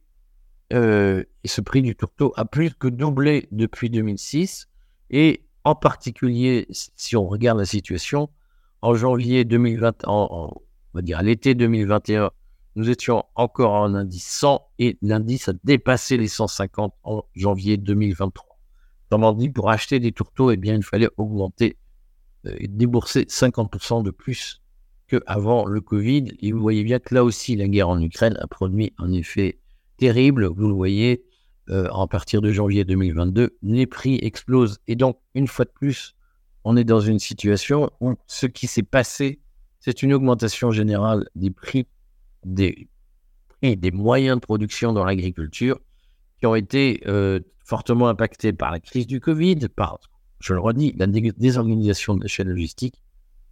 euh, 0.72 1.24
ce 1.46 1.62
prix 1.62 1.82
du 1.82 1.96
tourteau 1.96 2.34
a 2.36 2.46
plus 2.46 2.74
que 2.74 2.88
doublé 2.88 3.48
depuis 3.52 3.90
2006. 3.90 4.68
Et 5.10 5.44
en 5.64 5.76
particulier, 5.76 6.68
si 6.70 7.16
on 7.16 7.28
regarde 7.28 7.60
la 7.60 7.66
situation, 7.66 8.30
en 8.82 8.96
janvier 8.96 9.46
2020, 9.46 10.06
on 10.08 10.54
va 10.94 11.02
dire 11.02 11.20
à 11.20 11.24
l'été 11.24 11.54
2021, 11.56 12.32
nous 12.76 12.90
étions 12.90 13.26
encore 13.36 13.74
en 13.74 13.94
indice 13.96 14.28
100 14.28 14.62
et 14.80 14.98
l'indice 15.02 15.50
a 15.50 15.54
dépassé 15.64 16.18
les 16.18 16.28
150 16.28 16.94
en 17.04 17.24
janvier 17.36 17.78
2023. 17.78 18.58
Autrement 19.08 19.34
dit, 19.34 19.50
pour 19.50 19.70
acheter 19.70 20.00
des 20.00 20.14
tourteaux, 20.14 20.52
eh 20.52 20.58
bien, 20.58 20.76
il 20.76 20.84
fallait 20.84 21.10
augmenter 21.18 21.78
euh, 22.48 22.56
et 22.58 22.68
débourser 22.70 23.24
50% 23.24 24.04
de 24.04 24.12
plus 24.12 24.62
qu'avant 25.08 25.66
le 25.66 25.82
Covid. 25.82 26.32
Et 26.40 26.54
vous 26.54 26.62
voyez 26.62 26.86
bien 26.86 27.00
que 27.00 27.14
là 27.14 27.26
aussi, 27.26 27.58
la 27.58 27.68
guerre 27.68 27.90
en 27.90 28.02
Ukraine 28.02 28.38
a 28.40 28.48
produit 28.48 28.94
un 28.98 29.12
effet 29.12 29.60
terrible. 30.02 30.48
Vous 30.48 30.68
le 30.68 30.74
voyez, 30.74 31.24
euh, 31.70 31.88
à 31.92 32.08
partir 32.08 32.42
de 32.42 32.52
janvier 32.52 32.84
2022, 32.86 33.56
les 33.62 33.86
prix 33.86 34.18
explosent. 34.24 34.80
Et 34.88 34.96
donc, 34.96 35.20
une 35.36 35.48
fois 35.48 35.66
de 35.66 35.70
plus, 35.70 36.16
on 36.64 36.76
est 36.76 36.84
dans 36.84 37.02
une 37.02 37.20
situation 37.20 37.92
où 38.00 38.16
ce 38.26 38.48
qui 38.48 38.66
s'est 38.66 38.82
passé, 38.82 39.40
c'est 39.80 40.02
une 40.02 40.12
augmentation 40.12 40.72
générale 40.72 41.30
des 41.36 41.52
prix 41.52 41.86
des, 42.44 42.90
et 43.62 43.76
des 43.76 43.92
moyens 43.92 44.38
de 44.38 44.42
production 44.42 44.92
dans 44.92 45.06
l'agriculture 45.06 45.80
qui 46.40 46.48
ont 46.48 46.56
été 46.56 47.04
euh, 47.06 47.40
fortement 47.64 48.08
impactés 48.08 48.54
par 48.54 48.72
la 48.72 48.80
crise 48.80 49.06
du 49.06 49.20
Covid, 49.20 49.68
par, 49.76 50.00
je 50.40 50.56
le 50.56 50.60
redis, 50.60 50.96
la 50.98 51.06
désorganisation 51.06 52.16
de 52.16 52.22
la 52.22 52.28
chaîne 52.28 52.50
logistique, 52.50 53.04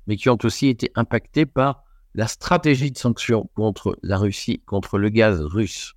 mais 0.07 0.15
qui 0.15 0.29
ont 0.29 0.37
aussi 0.43 0.67
été 0.67 0.91
impactés 0.95 1.45
par 1.45 1.83
la 2.15 2.25
stratégie 2.25 2.91
de 2.91 2.97
sanctions 2.97 3.47
contre 3.53 3.95
la 4.01 4.17
Russie, 4.17 4.63
contre 4.65 4.97
le 4.97 5.09
gaz 5.09 5.39
russe. 5.41 5.93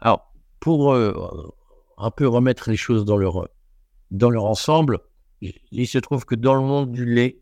Alors, 0.00 0.32
pour 0.60 0.92
euh, 0.92 1.52
un 1.98 2.10
peu 2.10 2.26
remettre 2.26 2.70
les 2.70 2.76
choses 2.76 3.04
dans 3.04 3.16
leur, 3.16 4.44
ensemble, 4.44 5.00
il 5.40 5.86
se 5.86 5.98
trouve 5.98 6.24
que 6.24 6.34
dans 6.34 6.54
le 6.54 6.62
monde 6.62 6.92
du 6.92 7.04
lait, 7.04 7.38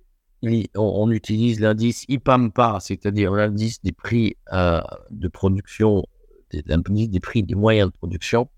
on, 0.77 1.11
utilise 1.11 1.61
l'indice 1.61 2.05
IPAMPA, 2.09 2.79
c'est-à-dire 2.81 3.33
l'indice 3.33 3.83
des 3.83 3.93
prix 3.93 4.37
euh, 4.53 4.81
de 5.11 5.29
production, 5.29 6.05
des 6.51 7.21
prix 7.21 7.43
des 7.43 7.55
moyens 7.55 7.91
de 7.91 7.97
production, 7.97 8.49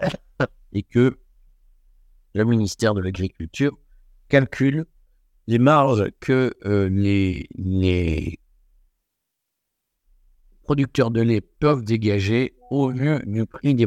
et 0.72 0.82
que 0.82 1.18
le 2.34 2.44
ministère 2.44 2.94
de 2.94 3.00
l'Agriculture 3.00 3.78
calcule 4.28 4.86
les 5.46 5.58
marges 5.58 6.10
que 6.20 6.54
euh, 6.64 6.88
les, 6.88 8.38
producteurs 10.64 11.10
de 11.10 11.20
lait 11.20 11.40
peuvent 11.40 11.84
dégager 11.84 12.54
au 12.70 12.90
vu 12.90 13.20
du 13.26 13.46
prix 13.46 13.74
des, 13.74 13.86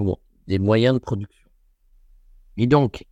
moyens 0.60 0.94
de 0.94 1.00
production. 1.00 1.50
Et 2.56 2.68
donc, 2.68 3.06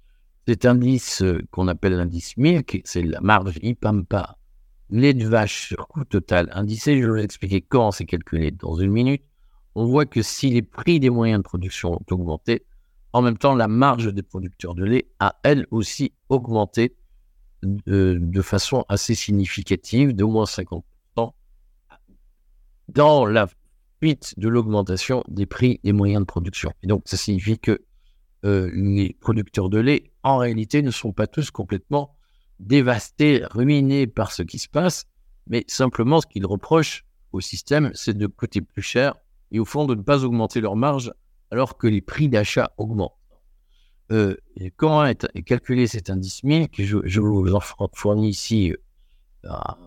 cet 0.48 0.66
indice 0.66 1.22
euh, 1.22 1.42
qu'on 1.52 1.68
appelle 1.68 1.94
l'indice 1.94 2.38
MILC, 2.38 2.82
c'est 2.86 3.02
la 3.02 3.20
marge 3.20 3.58
IPAMPA, 3.62 4.38
lait 4.90 5.14
de 5.14 5.28
vache 5.28 5.68
sur 5.68 5.88
coût 5.88 6.06
total 6.06 6.50
indicé. 6.54 7.02
Je 7.02 7.06
vais 7.06 7.20
vous 7.20 7.24
expliquer 7.24 7.62
comment 7.62 7.92
c'est 7.92 8.06
calculé 8.06 8.52
dans 8.52 8.76
une 8.76 8.92
minute. 8.92 9.24
On 9.74 9.86
voit 9.86 10.06
que 10.06 10.22
si 10.22 10.50
les 10.50 10.62
prix 10.62 11.00
des 11.00 11.10
moyens 11.10 11.40
de 11.40 11.44
production 11.44 11.94
ont 11.94 12.06
augmenté, 12.14 12.66
en 13.12 13.22
même 13.22 13.38
temps, 13.38 13.56
la 13.56 13.68
marge 13.68 14.14
des 14.14 14.24
producteurs 14.24 14.76
de 14.76 14.84
lait 14.84 15.08
a 15.20 15.40
elle 15.44 15.66
aussi 15.72 16.14
augmenté 16.30 16.96
de, 17.64 18.42
façon 18.42 18.86
assez 18.90 19.16
significative, 19.16 20.14
d'au 20.14 20.28
moins 20.28 20.46
50%, 20.46 20.84
dans 22.90 23.26
la 23.26 23.48
suite 24.02 24.34
de 24.38 24.48
l'augmentation 24.48 25.24
des 25.28 25.46
prix 25.46 25.80
des 25.84 25.94
moyens 25.94 26.22
de 26.22 26.26
production. 26.26 26.72
Et 26.84 26.88
donc, 26.88 27.04
ça 27.06 27.18
signifie 27.18 27.58
que 27.58 27.82
euh, 28.46 28.70
les 28.74 29.16
producteurs 29.20 29.70
de 29.70 29.80
lait, 29.80 30.12
en 30.24 30.38
réalité, 30.38 30.82
ne 30.82 30.92
sont 30.92 31.12
pas 31.12 31.28
tous 31.28 31.50
complètement 31.52 32.16
dévastés, 32.60 33.44
ruinés 33.50 34.08
par 34.08 34.32
ce 34.32 34.44
qui 34.44 34.60
se 34.60 34.70
passe, 34.70 35.06
mais 35.48 35.66
simplement 35.68 36.22
ce 36.22 36.28
qu'ils 36.28 36.46
reprochent 36.46 37.06
au 37.32 37.42
système, 37.42 37.92
c'est 37.94 38.18
de 38.18 38.28
coûter 38.28 38.62
plus 38.62 38.82
cher 38.82 39.16
et 39.52 39.60
au 39.60 39.66
fond 39.66 39.86
de 39.86 39.96
ne 39.96 40.02
pas 40.02 40.24
augmenter 40.24 40.62
leur 40.62 40.76
marge 40.76 41.12
alors 41.52 41.78
que 41.78 41.88
les 41.88 42.02
prix 42.02 42.30
d'achat 42.30 42.72
augmentent. 42.78 43.18
Euh, 44.12 44.36
comment 44.78 45.06
est 45.06 45.44
calculé 45.44 45.88
cet 45.88 46.10
indice 46.10 46.44
MILC 46.44 46.84
je, 46.84 46.98
je, 47.04 47.20
vous 47.20 47.54
en 47.56 47.60
fournis 47.94 48.30
ici 48.30 48.72
euh, 48.72 48.78
la 49.44 49.78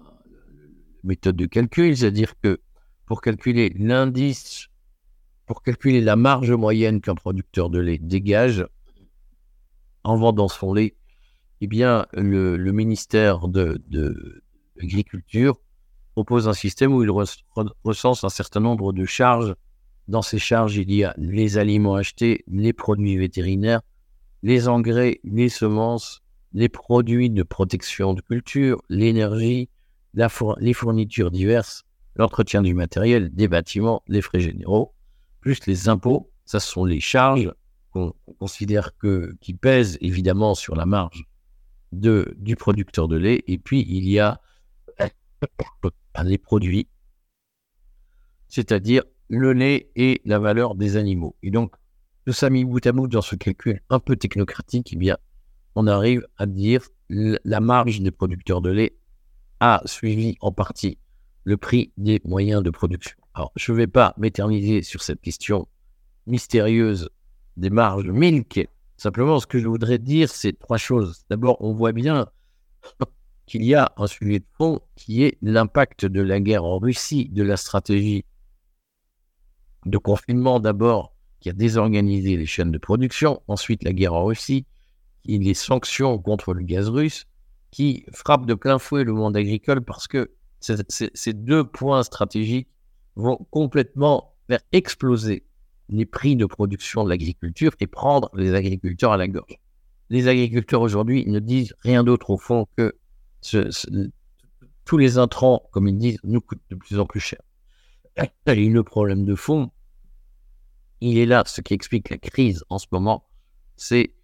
méthode 1.04 1.36
de 1.36 1.46
calcul, 1.46 1.96
c'est-à-dire 1.96 2.34
que 2.40 2.60
pour 3.08 3.22
calculer 3.22 3.74
l'indice, 3.78 4.68
pour 5.46 5.62
calculer 5.62 6.02
la 6.02 6.14
marge 6.14 6.52
moyenne 6.52 7.00
qu'un 7.00 7.14
producteur 7.14 7.70
de 7.70 7.78
lait 7.78 7.96
dégage 7.96 8.66
en 10.04 10.16
vendant 10.16 10.48
son 10.48 10.74
lait, 10.74 10.94
eh 11.62 11.66
bien, 11.66 12.06
le, 12.12 12.58
ministère 12.70 13.48
de, 13.48 13.82
l'Agriculture 14.76 15.58
propose 16.12 16.48
un 16.48 16.52
système 16.52 16.92
où 16.92 17.02
il 17.02 17.10
recense 17.82 18.24
un 18.24 18.28
certain 18.28 18.60
nombre 18.60 18.92
de 18.92 19.06
charges. 19.06 19.54
Dans 20.06 20.22
ces 20.22 20.38
charges, 20.38 20.76
il 20.76 20.92
y 20.92 21.02
a 21.02 21.14
les 21.16 21.56
aliments 21.56 21.94
achetés, 21.94 22.44
les 22.46 22.74
produits 22.74 23.16
vétérinaires, 23.16 23.80
les 24.42 24.68
engrais, 24.68 25.20
les 25.24 25.48
semences, 25.48 26.20
les 26.52 26.68
produits 26.68 27.30
de 27.30 27.42
protection 27.42 28.12
de 28.12 28.20
culture, 28.20 28.82
l'énergie, 28.90 29.70
les 30.12 30.74
fournitures 30.74 31.30
diverses, 31.30 31.84
l'entretien 32.18 32.62
du 32.62 32.74
matériel, 32.74 33.30
des 33.30 33.48
bâtiments, 33.48 34.02
les 34.08 34.20
frais 34.20 34.40
généraux, 34.40 34.94
plus 35.40 35.66
les 35.66 35.88
impôts. 35.88 36.30
Ça 36.44 36.60
sont 36.60 36.84
les 36.84 37.00
charges 37.00 37.52
qu'on 37.90 38.14
considère 38.38 38.96
que, 38.96 39.36
qui 39.40 39.54
pèsent 39.54 39.98
évidemment 40.00 40.54
sur 40.54 40.74
la 40.74 40.86
marge 40.86 41.24
de, 41.92 42.34
du 42.38 42.56
producteur 42.56 43.08
de 43.08 43.16
lait. 43.16 43.44
Et 43.46 43.58
puis, 43.58 43.84
il 43.88 44.08
y 44.08 44.18
a 44.18 44.40
les 46.24 46.38
produits, 46.38 46.88
c'est-à-dire 48.48 49.04
le 49.28 49.52
lait 49.52 49.90
et 49.94 50.20
la 50.24 50.38
valeur 50.38 50.74
des 50.74 50.96
animaux. 50.96 51.36
Et 51.42 51.50
donc, 51.50 51.74
tout 52.24 52.32
ça 52.32 52.50
mis 52.50 52.64
bout 52.64 52.84
à 52.86 52.92
bout 52.92 53.06
dans 53.06 53.22
ce 53.22 53.36
calcul 53.36 53.80
un 53.88 54.00
peu 54.00 54.16
technocratique, 54.16 54.90
eh 54.92 54.96
bien, 54.96 55.16
on 55.76 55.86
arrive 55.86 56.26
à 56.36 56.46
dire 56.46 56.82
la 57.08 57.60
marge 57.60 58.00
des 58.00 58.10
producteurs 58.10 58.60
de 58.60 58.70
lait 58.70 58.96
a 59.60 59.80
suivi 59.86 60.36
en 60.40 60.50
partie 60.50 60.98
le 61.48 61.56
prix 61.56 61.92
des 61.96 62.20
moyens 62.26 62.62
de 62.62 62.68
production. 62.68 63.16
Alors, 63.32 63.52
je 63.56 63.72
ne 63.72 63.78
vais 63.78 63.86
pas 63.86 64.12
m'éterniser 64.18 64.82
sur 64.82 65.02
cette 65.02 65.22
question 65.22 65.66
mystérieuse 66.26 67.08
des 67.56 67.70
marges 67.70 68.10
milk. 68.10 68.68
Simplement, 68.98 69.40
ce 69.40 69.46
que 69.46 69.58
je 69.58 69.66
voudrais 69.66 69.98
dire, 69.98 70.28
c'est 70.28 70.58
trois 70.58 70.76
choses. 70.76 71.24
D'abord, 71.30 71.56
on 71.60 71.72
voit 71.72 71.92
bien 71.92 72.28
qu'il 73.46 73.64
y 73.64 73.74
a 73.74 73.92
un 73.96 74.06
sujet 74.06 74.40
de 74.40 74.44
fond 74.58 74.80
qui 74.94 75.22
est 75.22 75.38
l'impact 75.40 76.04
de 76.04 76.20
la 76.20 76.38
guerre 76.38 76.64
en 76.64 76.78
Russie, 76.78 77.30
de 77.30 77.42
la 77.42 77.56
stratégie 77.56 78.26
de 79.86 79.96
confinement 79.96 80.60
d'abord 80.60 81.14
qui 81.40 81.48
a 81.48 81.54
désorganisé 81.54 82.36
les 82.36 82.44
chaînes 82.44 82.72
de 82.72 82.78
production, 82.78 83.40
ensuite 83.48 83.84
la 83.84 83.94
guerre 83.94 84.12
en 84.12 84.26
Russie, 84.26 84.66
et 85.24 85.38
les 85.38 85.54
sanctions 85.54 86.18
contre 86.18 86.52
le 86.52 86.62
gaz 86.62 86.90
russe, 86.90 87.24
qui 87.70 88.04
frappent 88.12 88.44
de 88.44 88.54
plein 88.54 88.78
fouet 88.78 89.04
le 89.04 89.14
monde 89.14 89.34
agricole 89.34 89.80
parce 89.80 90.08
que 90.08 90.30
ces 90.60 91.32
deux 91.32 91.64
points 91.64 92.02
stratégiques 92.02 92.68
vont 93.16 93.36
complètement 93.50 94.34
faire 94.48 94.60
exploser 94.72 95.44
les 95.88 96.06
prix 96.06 96.36
de 96.36 96.46
production 96.46 97.04
de 97.04 97.08
l'agriculture 97.08 97.72
et 97.80 97.86
prendre 97.86 98.30
les 98.34 98.54
agriculteurs 98.54 99.12
à 99.12 99.16
la 99.16 99.28
gorge. 99.28 99.58
les 100.10 100.28
agriculteurs 100.28 100.82
aujourd'hui 100.82 101.26
ne 101.26 101.38
disent 101.38 101.74
rien 101.82 102.04
d'autre 102.04 102.30
au 102.30 102.38
fond 102.38 102.66
que 102.76 102.94
tous 104.84 104.96
les 104.96 105.18
intrants, 105.18 105.68
comme 105.70 105.86
ils 105.88 105.98
disent, 105.98 106.18
nous 106.24 106.40
coûtent 106.40 106.62
de 106.70 106.76
plus 106.76 106.98
en 106.98 107.06
plus 107.06 107.20
cher. 107.20 107.40
Et 108.16 108.68
le 108.68 108.82
problème 108.82 109.24
de 109.24 109.34
fond, 109.34 109.70
il 111.00 111.18
est 111.18 111.26
là. 111.26 111.44
Ce 111.46 111.60
qui 111.60 111.74
explique 111.74 112.10
la 112.10 112.18
crise 112.18 112.64
en 112.68 112.78
ce 112.78 112.86
moment, 112.90 113.28
c'est 113.76 114.14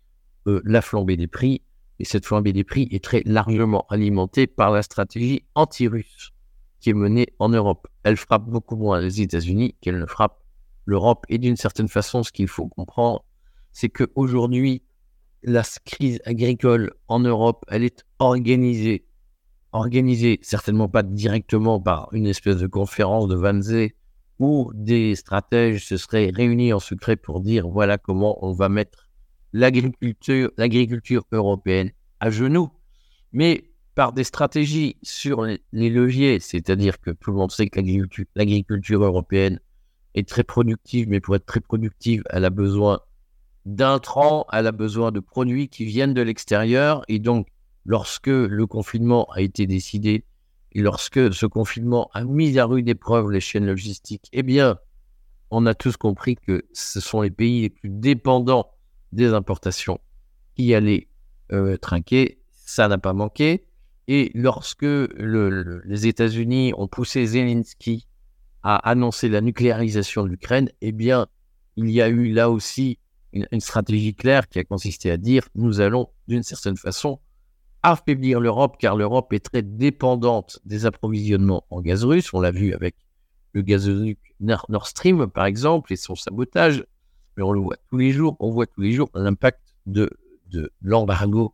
euh, 0.47 0.61
la 0.65 0.83
flambée 0.83 1.17
des 1.17 1.27
prix. 1.27 1.63
Et 1.99 2.05
cette 2.05 2.27
flambée 2.27 2.53
des 2.53 2.65
prix 2.65 2.89
est 2.91 3.03
très 3.03 3.23
largement 3.25 3.87
alimentée 3.89 4.47
par 4.47 4.71
la 4.71 4.83
stratégie 4.83 5.45
anti-russe 5.55 6.33
qui 6.81 6.91
est 6.91 6.95
menée 6.95 7.29
en 7.39 7.49
Europe. 7.49 7.87
Elle 8.03 8.17
frappe 8.17 8.45
beaucoup 8.45 8.77
moins 8.77 9.01
les 9.01 9.23
États-Unis 9.23 9.75
qu'elle 9.81 9.99
ne 9.99 10.07
frappe 10.07 10.43
l'Europe. 10.85 11.25
Et 11.29 11.39
d'une 11.39 11.57
certaine 11.57 11.89
façon, 11.89 12.23
ce 12.23 12.31
qu'il 12.31 12.49
faut 12.49 12.69
comprendre, 12.69 13.25
c'est 13.73 13.89
qu'aujourd'hui, 13.89 14.83
la 15.43 15.63
crise 15.85 16.21
agricole 16.25 16.93
en 17.09 17.21
Europe, 17.21 17.65
elle 17.69 17.85
est 17.85 18.05
organisée. 18.19 19.07
Organisée 19.73 20.39
certainement 20.43 20.89
pas 20.89 21.03
directement 21.03 21.81
par 21.81 22.09
une 22.13 22.27
espèce 22.27 22.59
de 22.59 22.67
conférence 22.67 23.29
de 23.29 23.37
Wannsee 23.37 23.95
où 24.39 24.71
des 24.75 25.15
stratèges 25.15 25.87
se 25.87 25.97
seraient 25.97 26.31
réunis 26.35 26.73
en 26.73 26.81
secret 26.81 27.17
pour 27.17 27.41
dire 27.41 27.69
voilà 27.69 27.99
comment 27.99 28.45
on 28.45 28.53
va 28.53 28.69
mettre 28.69 29.04
l'agriculture, 29.55 30.51
l'agriculture 30.59 31.25
européenne 31.33 31.93
à 32.21 32.29
genoux, 32.29 32.71
mais 33.33 33.71
par 33.95 34.13
des 34.13 34.25
stratégies 34.25 34.97
sur 35.03 35.45
les, 35.45 35.91
leviers, 35.91 36.41
c'est-à-dire 36.41 37.01
que 37.01 37.13
tout 37.13 37.31
le 37.31 37.37
monde 37.37 37.53
sait 37.53 37.69
que 37.69 37.81
l'agriculture 38.35 39.05
européenne 39.05 39.61
est 40.15 40.29
très 40.29 40.43
productive, 40.43 41.09
mais 41.09 41.21
pour 41.21 41.37
être 41.37 41.47
très 41.47 41.61
productive, 41.61 42.25
elle 42.31 42.45
a 42.45 42.51
besoin 42.51 43.01
d'intrants, 43.65 44.47
elle 44.53 44.67
a 44.67 44.73
besoin 44.73 45.13
de 45.13 45.21
produits 45.21 45.69
qui 45.69 45.85
viennent 45.85 46.15
de 46.15 46.23
l'extérieur. 46.23 47.05
Et 47.07 47.21
donc, 47.21 47.47
lorsque 47.87 48.27
le 48.27 48.67
confinement 48.67 49.27
a 49.33 49.41
été 49.41 49.69
décidé 49.69 50.25
et 50.73 50.83
lorsque 50.83 51.33
ce 51.33 51.47
confinement 51.47 52.11
a 52.13 52.25
mis 52.25 52.59
à 52.59 52.65
rude 52.65 52.89
épreuve 52.89 53.31
les 53.31 53.41
chaînes 53.41 53.67
logistiques, 53.67 54.29
eh 54.33 54.43
bien, 54.43 54.79
on 55.53 55.67
a 55.67 55.75
tous 55.75 55.97
compris 55.97 56.35
que 56.35 56.65
ce 56.73 56.99
sont 56.99 57.21
les 57.21 57.31
pays 57.31 57.63
les 57.63 57.71
plus 57.71 57.91
dépendants 57.91 58.74
des 59.15 59.33
importations 59.33 60.01
qui 60.55 60.75
allaient 60.75 61.09
euh, 61.53 61.77
trinquer. 61.77 62.41
Ça 62.51 62.89
n'a 62.89 62.99
pas 62.99 63.13
manqué. 63.13 63.67
Et 64.07 64.31
lorsque 64.35 64.83
les 64.83 66.07
États-Unis 66.07 66.73
ont 66.77 66.89
poussé 66.89 67.25
Zelensky 67.27 68.07
à 68.63 68.77
annoncer 68.89 69.29
la 69.29 69.41
nucléarisation 69.41 70.25
de 70.25 70.29
l'Ukraine, 70.29 70.71
eh 70.81 70.93
bien, 70.93 71.27
il 71.77 71.91
y 71.91 72.03
a 72.03 72.09
eu 72.09 72.33
là 72.33 72.51
aussi 72.51 72.99
une, 73.33 73.61
stratégie 73.61 74.15
claire 74.15 74.49
qui 74.49 74.59
a 74.59 74.65
consisté 74.65 75.11
à 75.11 75.17
dire 75.17 75.49
nous 75.55 75.81
allons 75.81 76.09
d'une 76.29 76.43
certaine 76.43 76.77
façon 76.77 77.21
affaiblir 77.83 78.41
l'Europe 78.41 78.77
car 78.79 78.97
l'Europe 78.97 79.33
est 79.33 79.45
très 79.45 79.63
dépendante 79.63 80.61
des 80.65 80.87
approvisionnements 80.87 81.65
en 81.71 81.81
gaz 81.81 82.05
russe. 82.05 82.33
On 82.33 82.41
l'a 82.41 82.53
vu 82.53 82.75
avec 82.75 82.95
le 83.53 83.63
gazoduc 83.63 84.19
Nord 84.41 84.87
Stream 84.87 85.27
par 85.29 85.47
exemple 85.47 85.93
et 85.93 85.97
son 85.97 86.15
sabotage, 86.15 86.85
mais 87.37 87.43
on 87.43 87.53
le 87.53 87.61
voit 87.61 87.77
tous 87.91 87.99
les 87.99 88.13
jours. 88.13 88.37
On 88.41 88.51
voit 88.51 88.67
tous 88.67 88.81
les 88.81 88.93
jours 88.93 89.11
l'impact 89.15 89.61
de, 89.87 90.11
l'embargo 90.83 91.53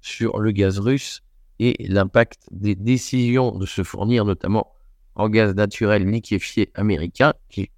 sur 0.00 0.38
le 0.38 0.52
gaz 0.52 0.78
russe 0.78 1.22
et 1.58 1.74
l'impact 1.86 2.46
des 2.50 2.74
décisions 2.74 3.52
de 3.52 3.66
se 3.66 3.82
fournir 3.82 4.24
notamment 4.24 4.72
en 5.16 5.28
gaz 5.28 5.54
naturel 5.54 6.08
liquéfié 6.08 6.70
américain 6.74 7.34
qui 7.50 7.70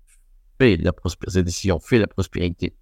fait 0.59 0.77
la 0.77 0.93
prospérité, 0.93 1.73
fait 1.81 1.99
la 1.99 2.07
prospérité 2.07 2.77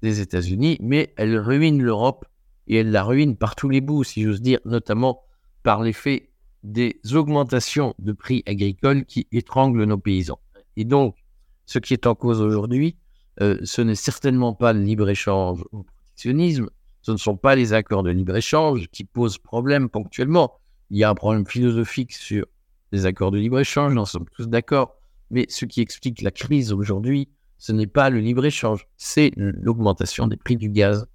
des 0.00 0.20
États-Unis, 0.20 0.78
mais 0.80 1.12
elle 1.16 1.36
ruine 1.38 1.82
l'Europe 1.82 2.24
et 2.68 2.76
elle 2.76 2.90
la 2.90 3.02
ruine 3.02 3.36
par 3.36 3.56
tous 3.56 3.68
les 3.68 3.80
bouts, 3.80 4.04
si 4.04 4.22
j'ose 4.22 4.40
dire, 4.40 4.60
notamment 4.64 5.22
par 5.62 5.82
l'effet 5.82 6.30
des 6.62 7.00
augmentations 7.12 7.94
de 7.98 8.12
prix 8.12 8.42
agricoles 8.46 9.04
qui 9.04 9.26
étranglent 9.32 9.84
nos 9.84 9.98
paysans. 9.98 10.40
Et 10.76 10.84
donc, 10.84 11.16
ce 11.64 11.78
qui 11.78 11.92
est 11.92 12.06
en 12.06 12.14
cause 12.14 12.40
aujourd'hui, 12.40 12.96
euh, 13.40 13.58
ce 13.64 13.82
n'est 13.82 13.94
certainement 13.94 14.54
pas 14.54 14.72
le 14.72 14.80
libre-échange 14.80 15.60
ou 15.72 15.78
le 15.78 15.84
protectionnisme, 15.84 16.70
ce 17.02 17.12
ne 17.12 17.16
sont 17.16 17.36
pas 17.36 17.54
les 17.54 17.72
accords 17.72 18.02
de 18.02 18.10
libre-échange 18.10 18.88
qui 18.88 19.04
posent 19.04 19.38
problème 19.38 19.88
ponctuellement. 19.88 20.54
Il 20.90 20.98
y 20.98 21.04
a 21.04 21.10
un 21.10 21.14
problème 21.14 21.46
philosophique 21.46 22.12
sur 22.12 22.46
les 22.92 23.06
accords 23.06 23.30
de 23.30 23.38
libre-échange, 23.38 23.94
nous 23.94 24.06
sommes 24.06 24.26
tous 24.34 24.48
d'accord, 24.48 24.96
mais 25.30 25.46
ce 25.48 25.64
qui 25.64 25.80
explique 25.80 26.22
la 26.22 26.30
crise 26.30 26.72
aujourd'hui, 26.72 27.28
ce 27.58 27.72
n'est 27.72 27.86
pas 27.86 28.10
le 28.10 28.20
libre-échange, 28.20 28.86
c'est 28.96 29.32
l'augmentation 29.36 30.26
des 30.26 30.36
prix 30.36 30.56
du 30.56 30.68
gaz. 30.68 31.06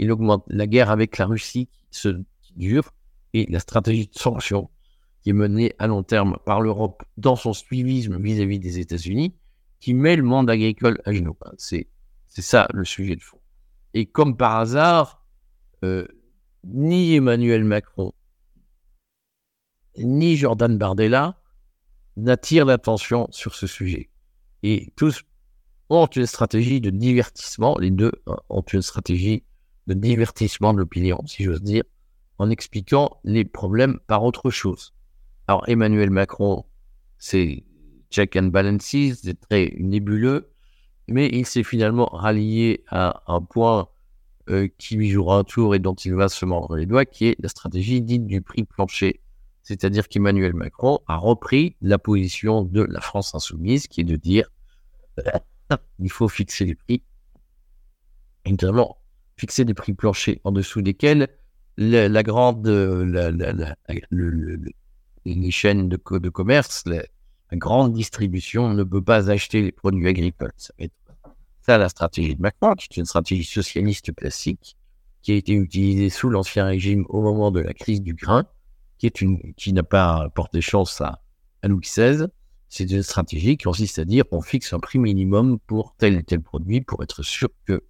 Augmente 0.00 0.44
la 0.48 0.68
guerre 0.68 0.90
avec 0.90 1.18
la 1.18 1.26
Russie 1.26 1.68
qui, 1.90 1.98
se, 1.98 2.22
dure 2.56 2.92
et 3.34 3.46
la 3.50 3.60
stratégie 3.60 4.06
de 4.06 4.18
sanctions 4.18 4.70
qui 5.22 5.30
est 5.30 5.34
menée 5.34 5.74
à 5.78 5.86
long 5.86 6.02
terme 6.02 6.38
par 6.46 6.60
l'Europe 6.60 7.02
dans 7.16 7.36
son 7.36 7.52
suivisme 7.52 8.20
vis-à-vis 8.20 8.58
des 8.58 8.78
États-Unis, 8.78 9.34
qui 9.80 9.94
met 9.94 10.16
le 10.16 10.22
monde 10.22 10.50
agricole 10.50 11.00
à 11.04 11.12
genoux. 11.12 11.36
C'est, 11.56 11.88
ça 12.26 12.68
le 12.72 12.84
sujet 12.84 13.16
de 13.16 13.22
fond. 13.22 13.40
Et 13.94 14.06
comme 14.06 14.36
par 14.36 14.56
hasard, 14.56 15.24
euh, 15.84 16.06
ni 16.64 17.14
Emmanuel 17.14 17.64
Macron, 17.64 18.12
ni 19.96 20.36
Jordan 20.36 20.76
Bardella 20.78 21.40
n'attirent 22.16 22.66
l'attention 22.66 23.28
sur 23.30 23.54
ce 23.54 23.66
sujet. 23.66 24.10
Et 24.62 24.92
tous 24.96 25.22
ont 25.88 26.06
une 26.06 26.26
stratégie 26.26 26.80
de 26.80 26.90
divertissement, 26.90 27.76
les 27.78 27.90
deux 27.90 28.12
hein, 28.26 28.36
ont 28.48 28.62
une 28.62 28.82
stratégie 28.82 29.44
de 29.86 29.94
divertissement 29.94 30.74
de 30.74 30.78
l'opinion, 30.78 31.22
si 31.26 31.44
j'ose 31.44 31.62
dire, 31.62 31.84
en 32.38 32.50
expliquant 32.50 33.20
les 33.24 33.44
problèmes 33.44 33.98
par 34.06 34.22
autre 34.24 34.50
chose. 34.50 34.94
Alors 35.46 35.66
Emmanuel 35.68 36.10
Macron, 36.10 36.66
c'est 37.18 37.64
check 38.10 38.36
and 38.36 38.44
balances, 38.44 39.14
c'est 39.22 39.40
très 39.40 39.74
nébuleux, 39.78 40.50
mais 41.08 41.28
il 41.28 41.46
s'est 41.46 41.62
finalement 41.62 42.06
rallié 42.06 42.84
à 42.88 43.22
un 43.26 43.40
point 43.40 43.88
euh, 44.50 44.68
qui 44.78 44.96
lui 44.96 45.10
jouera 45.10 45.38
un 45.38 45.44
tour 45.44 45.74
et 45.74 45.78
dont 45.78 45.94
il 45.94 46.14
va 46.14 46.28
se 46.28 46.44
mordre 46.44 46.76
les 46.76 46.86
doigts, 46.86 47.04
qui 47.04 47.26
est 47.26 47.36
la 47.40 47.48
stratégie 47.48 48.00
dite 48.00 48.26
du 48.26 48.40
prix 48.40 48.64
plancher. 48.64 49.20
C'est-à-dire 49.62 50.08
qu'Emmanuel 50.08 50.54
Macron 50.54 51.00
a 51.06 51.16
repris 51.16 51.76
la 51.82 51.98
position 51.98 52.62
de 52.62 52.82
la 52.82 53.00
France 53.00 53.34
insoumise, 53.34 53.86
qui 53.86 54.00
est 54.00 54.04
de 54.04 54.16
dire 54.16 54.50
il 55.98 56.10
faut 56.10 56.28
fixer 56.28 56.64
les 56.64 56.74
prix, 56.74 57.02
notamment 58.46 58.98
fixer 59.36 59.64
des 59.64 59.74
prix 59.74 59.92
planchers 59.92 60.38
en 60.44 60.52
dessous 60.52 60.82
desquels 60.82 61.28
la, 61.76 62.22
grande, 62.22 62.66
les 65.24 65.50
chaînes 65.50 65.88
de, 65.88 66.28
commerce, 66.28 66.84
grande 67.56 67.92
distribution 67.92 68.74
ne 68.74 68.84
peut 68.84 69.02
pas 69.02 69.30
acheter 69.30 69.62
les 69.62 69.72
produits 69.72 70.06
agricoles. 70.06 70.52
Ça 70.56 70.72
va 70.78 70.84
être 70.84 70.92
ça 71.62 71.78
la 71.78 71.88
stratégie 71.88 72.34
de 72.34 72.40
Macron, 72.40 72.74
qui 72.74 72.88
est 72.90 72.96
une 72.96 73.04
stratégie 73.04 73.44
socialiste 73.44 74.14
classique, 74.14 74.76
qui 75.22 75.32
a 75.32 75.34
été 75.34 75.52
utilisée 75.52 76.08
sous 76.08 76.30
l'Ancien 76.30 76.64
Régime 76.64 77.04
au 77.08 77.20
moment 77.20 77.50
de 77.50 77.60
la 77.60 77.74
crise 77.74 78.00
du 78.00 78.14
grain, 78.14 78.44
qui, 78.96 79.06
est 79.06 79.20
une, 79.20 79.52
qui 79.54 79.72
n'a 79.72 79.82
pas 79.82 80.30
porté 80.34 80.60
chance 80.60 81.00
à, 81.00 81.20
à 81.62 81.68
Louis 81.68 81.82
XVI, 81.82 82.26
c'est 82.68 82.90
une 82.90 83.02
stratégie 83.02 83.56
qui 83.56 83.64
consiste 83.64 83.98
à 83.98 84.04
dire 84.04 84.24
qu'on 84.28 84.42
fixe 84.42 84.72
un 84.72 84.78
prix 84.78 84.98
minimum 84.98 85.58
pour 85.66 85.94
tel 85.96 86.16
et 86.16 86.22
tel 86.22 86.42
produit 86.42 86.82
pour 86.82 87.02
être 87.02 87.22
sûr 87.22 87.48
que 87.66 87.82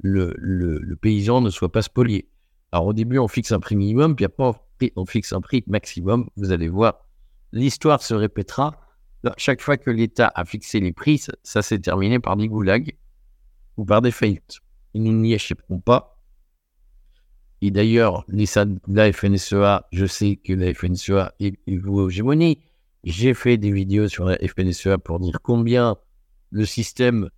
le, 0.00 0.34
le, 0.36 0.96
paysan 0.96 1.40
ne 1.40 1.50
soit 1.50 1.70
pas 1.70 1.82
spolié. 1.82 2.28
Alors 2.72 2.86
au 2.86 2.92
début, 2.92 3.18
on 3.18 3.28
fixe 3.28 3.52
un 3.52 3.60
prix 3.60 3.76
minimum, 3.76 4.16
puis 4.16 4.24
après, 4.24 4.52
on 4.96 5.06
fixe 5.06 5.32
un 5.32 5.40
prix 5.40 5.62
maximum. 5.66 6.28
Vous 6.36 6.52
allez 6.52 6.68
voir, 6.68 7.06
l'histoire 7.52 8.02
se 8.02 8.14
répétera. 8.14 8.76
Chaque 9.36 9.62
fois 9.62 9.76
que 9.76 9.90
l'État 9.90 10.30
a 10.34 10.44
fixé 10.44 10.80
les 10.80 10.92
prix, 10.92 11.24
ça, 11.42 11.62
s'est 11.62 11.78
terminé 11.78 12.18
par 12.18 12.36
des 12.36 12.48
goulags 12.48 12.96
ou 13.76 13.84
par 13.84 14.02
des 14.02 14.10
faillites. 14.10 14.58
Nous 14.94 15.12
n'y 15.12 15.32
échapperons 15.32 15.80
pas. 15.80 16.18
Et 17.60 17.70
d'ailleurs, 17.70 18.24
la 18.28 19.12
FNSEA, 19.12 19.86
je 19.90 20.06
sais 20.06 20.36
que 20.36 20.52
la 20.52 20.74
FNSEA 20.74 21.32
est, 21.40 21.56
vouée. 21.68 22.58
J'ai 23.04 23.34
fait 23.34 23.56
des 23.56 23.70
vidéos 23.70 24.08
sur 24.08 24.26
la 24.26 24.36
FNSEA 24.36 24.98
pour 24.98 25.20
dire 25.20 25.38
combien 25.42 25.96
le 26.50 26.64
système 26.64 27.30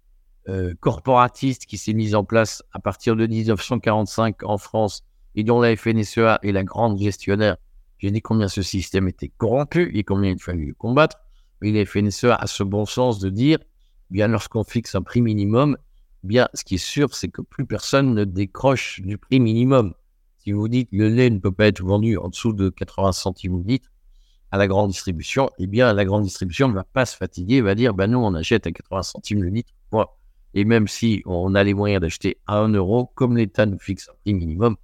euh, 0.49 0.75
corporatiste 0.81 1.67
qui 1.67 1.79
s'est 1.79 1.93
mis 1.93 2.15
en 2.15 2.25
place 2.25 2.63
à 2.73 2.79
partir 2.79 3.17
de 3.17 3.27
1945 3.27 4.43
en 4.45 4.59
France 4.59 5.05
et 5.35 5.45
dont 5.45 5.61
la 5.61 5.77
FNSEA 5.77 6.39
est 6.43 6.53
la 6.53 6.65
grande 6.65 6.99
gestionnaire, 6.99 7.57
j'ai 7.99 8.11
dit 8.11 8.21
combien 8.21 8.49
ce 8.49 8.63
système 8.63 9.09
était 9.09 9.31
corrompu 9.39 9.91
et 9.95 10.05
combien 10.05 10.31
il 10.31 10.41
fallait 10.41 10.67
le 10.67 10.75
combattre. 10.75 11.19
La 11.61 11.85
FNSEA 11.85 12.35
a 12.35 12.47
ce 12.47 12.63
bon 12.63 12.87
sens 12.87 13.19
de 13.19 13.31
dire, 13.31 13.59
bien 14.11 14.29
lorsqu'on 14.29 14.65
fixe 14.65 14.95
un 14.95 15.03
prix 15.03 15.23
minimum, 15.23 15.77
bien 16.23 16.49
ce 16.55 16.65
qui 16.65 16.77
est 16.77 16.79
sûr, 16.79 17.15
c'est 17.15 17.29
que 17.29 17.43
plus 17.43 17.67
personne 17.67 18.15
ne 18.15 18.25
décroche 18.25 19.01
du 19.01 19.19
prix 19.19 19.41
minimum. 19.41 19.95
Si 20.39 20.53
vous 20.53 20.69
dites 20.69 20.89
le 20.93 21.09
lait 21.09 21.31
ne 21.31 21.39
peut 21.39 21.53
pas 21.53 21.67
être 21.67 21.83
vendu 21.83 22.17
en 22.19 22.29
dessous 22.29 22.53
de 22.53 22.69
80 22.69 23.13
centimes 23.13 23.63
litre, 23.67 23.91
à 24.53 24.59
la 24.59 24.69
grande 24.69 24.91
distribution, 24.91 25.51
eh 25.59 25.67
bien, 25.67 25.93
la 25.93 26.05
grande 26.05 26.23
distribution 26.23 26.69
ne 26.69 26.75
va 26.75 26.85
pas 26.85 27.05
se 27.05 27.17
fatiguer, 27.17 27.61
va 27.61 27.75
dire, 27.75 27.95
ben 27.95 28.07
nous, 28.07 28.19
on 28.19 28.35
achète 28.35 28.67
à 28.67 28.73
80 28.73 29.03
centimes 29.03 29.43
le 29.43 29.49
litre. 29.49 29.73
Et 30.55 30.65
même 30.65 30.89
si 30.89 31.23
on 31.27 31.55
a 31.55 31.63
les 31.63 31.75
moyens 31.75 32.01
d'acheter 32.01 32.39
à 32.47 32.59
1 32.59 32.71
euro, 32.71 33.11
comme 33.15 33.37
l'État 33.37 33.67
nous 33.67 33.79
fixe 33.79 34.09
un 34.09 34.15
prix 34.23 34.33
minimum, 34.33 34.77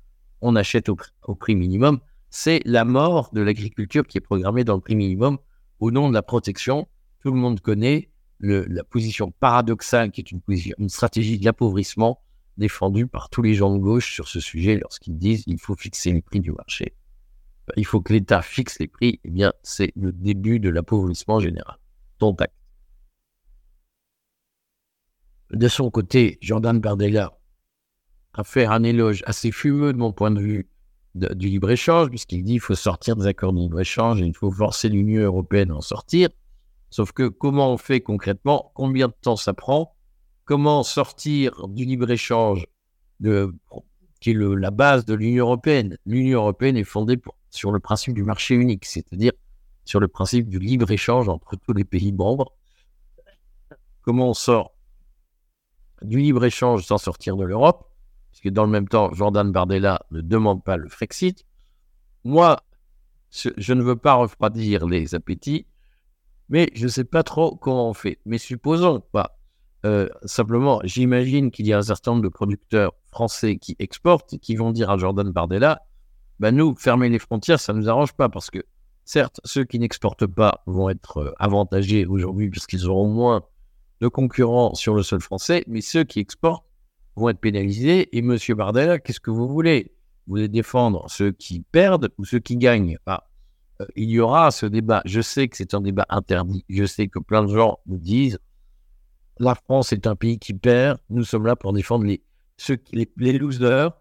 on 0.43 0.55
achète 0.55 0.91
au, 0.91 0.97
prix 1.35 1.55
minimum. 1.55 2.01
C'est 2.29 2.61
la 2.67 2.85
mort 2.85 3.31
de 3.33 3.41
l'agriculture 3.41 4.07
qui 4.07 4.19
est 4.19 4.23
programmée 4.23 4.65
dans 4.65 4.75
le 4.75 4.81
prix 4.81 4.97
minimum 4.97 5.39
au 5.83 5.91
nom 5.91 6.09
de 6.09 6.15
la 6.15 6.23
protection. 6.23 6.89
Tout 7.21 7.33
le 7.33 7.39
monde 7.39 7.61
connaît 7.61 8.09
la 8.39 8.85
position 8.85 9.33
paradoxale 9.33 10.13
qui 10.13 10.21
est 10.21 10.31
une, 10.31 10.89
stratégie 10.89 11.39
de 11.39 11.45
l'appauvrissement 11.45 12.23
défendue 12.57 13.09
par 13.09 13.31
tous 13.31 13.43
les 13.43 13.55
gens 13.55 13.75
de 13.75 13.79
gauche 13.79 14.13
sur 14.13 14.29
ce 14.29 14.39
sujet 14.39 14.79
lorsqu'ils 14.79 15.19
disent 15.19 15.43
il 15.47 15.59
faut 15.59 15.75
fixer 15.75 16.13
les 16.13 16.23
prix 16.23 16.39
du 16.41 16.53
marché. 16.53 16.95
Il 17.77 17.85
faut 17.85 18.01
que 18.01 18.13
l'État 18.13 18.43
fixe 18.43 18.79
les 18.79 18.87
prix. 18.87 19.21
Eh 19.25 19.31
bien, 19.31 19.53
c'est 19.63 19.93
le 19.97 20.13
début 20.13 20.61
de 20.61 20.69
l'appauvrissement 20.69 21.41
général. 21.41 21.79
Ton 22.19 22.37
De 25.51 25.69
son 25.69 25.91
côté, 25.91 26.39
Jordan 26.41 26.79
Bardella 26.79 27.33
a 28.35 28.45
fait 28.45 28.67
un 28.67 28.85
éloge 28.85 29.23
assez 29.27 29.51
fumeux 29.51 29.93
de 29.93 29.99
mon 29.99 30.13
point 30.13 30.31
de 30.31 30.41
vue 30.41 30.69
du 31.15 31.49
libre-échange, 31.49 32.09
puisqu'il 32.09 32.43
dit 32.43 32.53
qu'il 32.53 32.61
faut 32.61 32.75
sortir 32.75 33.17
des 33.17 33.27
accords 33.27 33.53
de 33.53 33.59
libre-échange 33.59 34.23
et 34.23 34.25
il 34.25 34.35
faut 34.35 34.51
forcer 34.51 34.89
l'Union 34.89 35.23
européenne 35.23 35.71
à 35.71 35.77
en 35.77 35.81
sortir. 35.81 36.31
Sauf 36.91 37.13
que 37.13 37.29
comment 37.29 37.73
on 37.73 37.77
fait 37.77 38.01
concrètement? 38.01 38.73
Combien 38.75 39.09
de 39.09 39.15
temps 39.21 39.37
ça 39.37 39.53
prend? 39.53 39.95
Comment 40.45 40.83
sortir 40.83 41.69
du 41.69 41.85
libre-échange 41.85 42.67
qui 44.21 44.31
est 44.31 44.35
la 44.35 44.71
base 44.71 45.05
de 45.05 45.15
l'Union 45.15 45.45
européenne? 45.45 45.99
L'Union 46.07 46.41
européenne 46.41 46.77
est 46.77 46.85
fondée 46.85 47.21
sur 47.51 47.73
le 47.73 47.81
principe 47.81 48.15
du 48.15 48.23
marché 48.23 48.55
unique, 48.55 48.87
c'est-à-dire 48.87 49.33
sur 49.85 50.01
le 50.01 50.09
principe 50.09 50.49
du 50.49 50.59
libre-échange 50.59 51.29
entre 51.29 51.57
tous 51.57 51.73
les 51.75 51.85
pays 51.85 52.13
membres. 52.13 52.53
Comment 54.01 54.31
on 54.31 54.35
sort 54.35 54.73
du 56.01 56.19
libre-échange 56.19 56.85
sans 56.85 56.99
sortir 56.99 57.37
de 57.37 57.45
l'Europe? 57.45 57.92
Parce 58.33 58.41
que 58.41 58.49
dans 58.49 58.65
le 58.65 58.71
même 58.71 58.89
temps, 58.89 59.13
Jordan 59.13 59.53
Bardella 59.53 60.01
ne 60.11 60.23
demande 60.23 60.65
pas 60.65 60.79
le 60.79 60.89
Frexit. 60.89 61.45
Moi, 62.25 62.61
je 63.31 63.73
ne 63.73 63.83
veux 63.83 63.97
pas 63.97 64.15
refroidir 64.15 64.87
les 64.87 65.15
appétits, 65.15 65.67
mais 66.49 66.71
je 66.75 66.85
ne 66.85 66.89
sais 66.89 67.05
pas 67.05 67.23
trop 67.23 67.55
comment 67.55 67.91
on 67.91 67.95
fait. 67.95 68.19
Mais 68.25 68.39
supposons 68.39 69.01
pas. 69.01 69.39
Euh, 69.85 70.09
simplement, 70.25 70.81
j'imagine 70.85 71.51
qu'il 71.51 71.67
y 71.67 71.73
a 71.73 71.79
un 71.79 71.83
certain 71.83 72.13
nombre 72.13 72.23
de 72.23 72.29
producteurs 72.29 72.93
français 73.11 73.59
qui 73.59 73.77
exportent 73.79 74.33
et 74.33 74.39
qui 74.39 74.57
vont 74.57 74.71
dire 74.71 74.91
à 74.91 74.97
Jordan 74.97 75.31
Bardella 75.31 75.83
bah 76.39 76.51
nous, 76.51 76.75
fermer 76.75 77.09
les 77.09 77.19
frontières, 77.19 77.61
ça 77.61 77.73
ne 77.73 77.79
nous 77.79 77.89
arrange 77.89 78.15
pas 78.15 78.29
parce 78.29 78.51
que, 78.51 78.65
certes, 79.05 79.41
ceux 79.45 79.65
qui 79.65 79.79
n'exportent 79.79 80.27
pas 80.27 80.63
vont 80.67 80.89
être 80.89 81.19
euh, 81.19 81.33
avantagés 81.39 82.07
aujourd'hui 82.07 82.51
puisqu'ils 82.51 82.89
auront 82.89 83.09
moins 83.09 83.45
de 84.01 84.09
concurrents 84.09 84.75
sur 84.75 84.95
le 84.95 85.03
sol 85.03 85.21
français, 85.21 85.63
mais 85.69 85.81
ceux 85.81 86.03
qui 86.03 86.19
exportent 86.19 86.67
vont 87.17 87.29
être 87.29 87.41
pénalisés. 87.41 88.17
Et 88.17 88.23
monsieur 88.23 88.55
Bardella, 88.55 88.99
qu'est-ce 88.99 89.21
que 89.21 89.31
vous 89.31 89.49
voulez? 89.49 89.93
Vous 90.27 90.35
voulez 90.35 90.49
défendre 90.49 91.05
ceux 91.09 91.33
qui 91.33 91.61
perdent 91.61 92.11
ou 92.19 92.25
ceux 92.25 92.39
qui 92.39 92.57
gagnent? 92.57 92.99
Ah, 93.07 93.29
euh, 93.81 93.87
il 93.97 94.11
y 94.11 94.21
aura 94.21 94.51
ce 94.51 94.67
débat. 94.67 95.03
Je 95.05 95.21
sais 95.21 95.49
que 95.49 95.57
c'est 95.57 95.75
un 95.75 95.81
débat 95.81 96.07
interdit. 96.09 96.65
Je 96.69 96.85
sais 96.85 97.09
que 97.09 97.19
plein 97.19 97.45
de 97.45 97.53
gens 97.53 97.79
nous 97.87 97.99
disent 97.99 98.39
la 99.39 99.55
France 99.55 99.93
est 99.93 100.07
un 100.07 100.15
pays 100.15 100.39
qui 100.39 100.55
perd. 100.55 100.99
Nous 101.11 101.25
sommes 101.25 101.47
là 101.47 101.57
pour 101.57 101.73
défendre 101.73 102.05
les, 102.05 102.23
les 103.17 103.33
losers, 103.33 103.93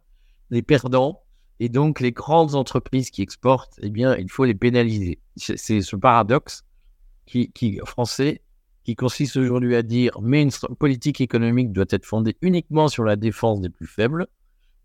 les 0.50 0.62
perdants. 0.62 1.24
Et 1.60 1.70
donc, 1.70 2.00
les 2.00 2.12
grandes 2.12 2.56
entreprises 2.56 3.12
qui 3.12 3.22
exportent, 3.22 3.80
eh 3.84 3.92
bien, 3.92 4.16
il 4.18 4.30
faut 4.32 4.46
les 4.46 4.56
pénaliser. 4.56 5.20
C'est 5.36 5.82
ce 5.82 5.96
paradoxe 5.96 6.64
qui, 7.28 7.52
qui, 7.52 7.80
français 7.86 8.42
qui 8.84 8.96
consiste 8.96 9.38
aujourd'hui 9.38 9.76
à 9.76 9.84
dire 9.84 10.20
mais 10.22 10.42
une 10.42 10.52
politique 10.80 11.22
économique 11.22 11.72
doit 11.72 11.86
être 11.90 12.06
fondée 12.06 12.36
uniquement 12.42 12.88
sur 12.88 13.04
la 13.04 13.16
défense 13.16 13.62
des 13.62 13.70
plus 13.70 13.88
faibles. 13.88 14.28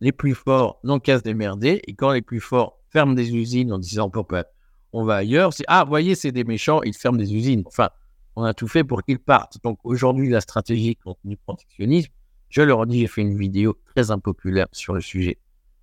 Les 0.01 0.13
plus 0.13 0.35
forts 0.35 0.79
n'ont 0.85 1.01
qu'à 1.01 1.19
se 1.19 1.23
démerder. 1.23 1.81
Et 1.87 1.95
quand 1.95 2.13
les 2.13 2.23
plus 2.23 2.41
forts 2.41 2.79
ferment 2.91 3.15
des 3.15 3.35
usines 3.35 3.73
en 3.73 3.79
disant 3.79 4.11
pourquoi 4.11 4.45
on 4.93 5.05
va 5.05 5.17
ailleurs. 5.17 5.53
C'est 5.53 5.65
ah, 5.69 5.85
voyez, 5.85 6.15
c'est 6.15 6.33
des 6.33 6.45
méchants, 6.45 6.83
ils 6.83 6.95
ferment 6.95 7.19
des 7.19 7.35
usines. 7.35 7.63
Enfin, 7.67 7.91
on 8.35 8.45
a 8.45 8.55
tout 8.55 8.69
fait 8.69 8.85
pour 8.85 9.03
qu'ils 9.03 9.19
partent. 9.19 9.59
Donc 9.63 9.79
aujourd'hui, 9.85 10.31
la 10.31 10.41
stratégie 10.41 10.97
contre 10.97 11.21
le 11.25 11.37
protectionnisme, 11.37 12.11
je 12.49 12.63
leur 12.63 12.87
dis, 12.87 13.01
j'ai 13.01 13.07
fait 13.07 13.21
une 13.21 13.37
vidéo 13.37 13.77
très 13.95 14.11
impopulaire 14.11 14.69
sur 14.73 14.95
le 14.95 15.01
sujet. 15.01 15.39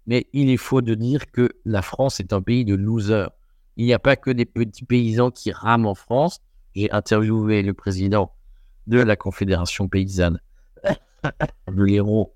Mais 0.07 0.27
il 0.33 0.49
est 0.49 0.57
faux 0.57 0.81
de 0.81 0.95
dire 0.95 1.31
que 1.31 1.51
la 1.65 1.81
France 1.81 2.19
est 2.19 2.33
un 2.33 2.41
pays 2.41 2.65
de 2.65 2.75
losers. 2.75 3.29
Il 3.77 3.85
n'y 3.85 3.93
a 3.93 3.99
pas 3.99 4.15
que 4.15 4.31
des 4.31 4.45
petits 4.45 4.85
paysans 4.85 5.31
qui 5.31 5.51
rament 5.51 5.85
en 5.85 5.95
France. 5.95 6.39
J'ai 6.75 6.91
interviewé 6.91 7.61
le 7.61 7.73
président 7.73 8.33
de 8.87 8.99
la 8.99 9.15
Confédération 9.15 9.87
paysanne, 9.87 10.39
le 11.67 11.89
héros. 11.89 12.35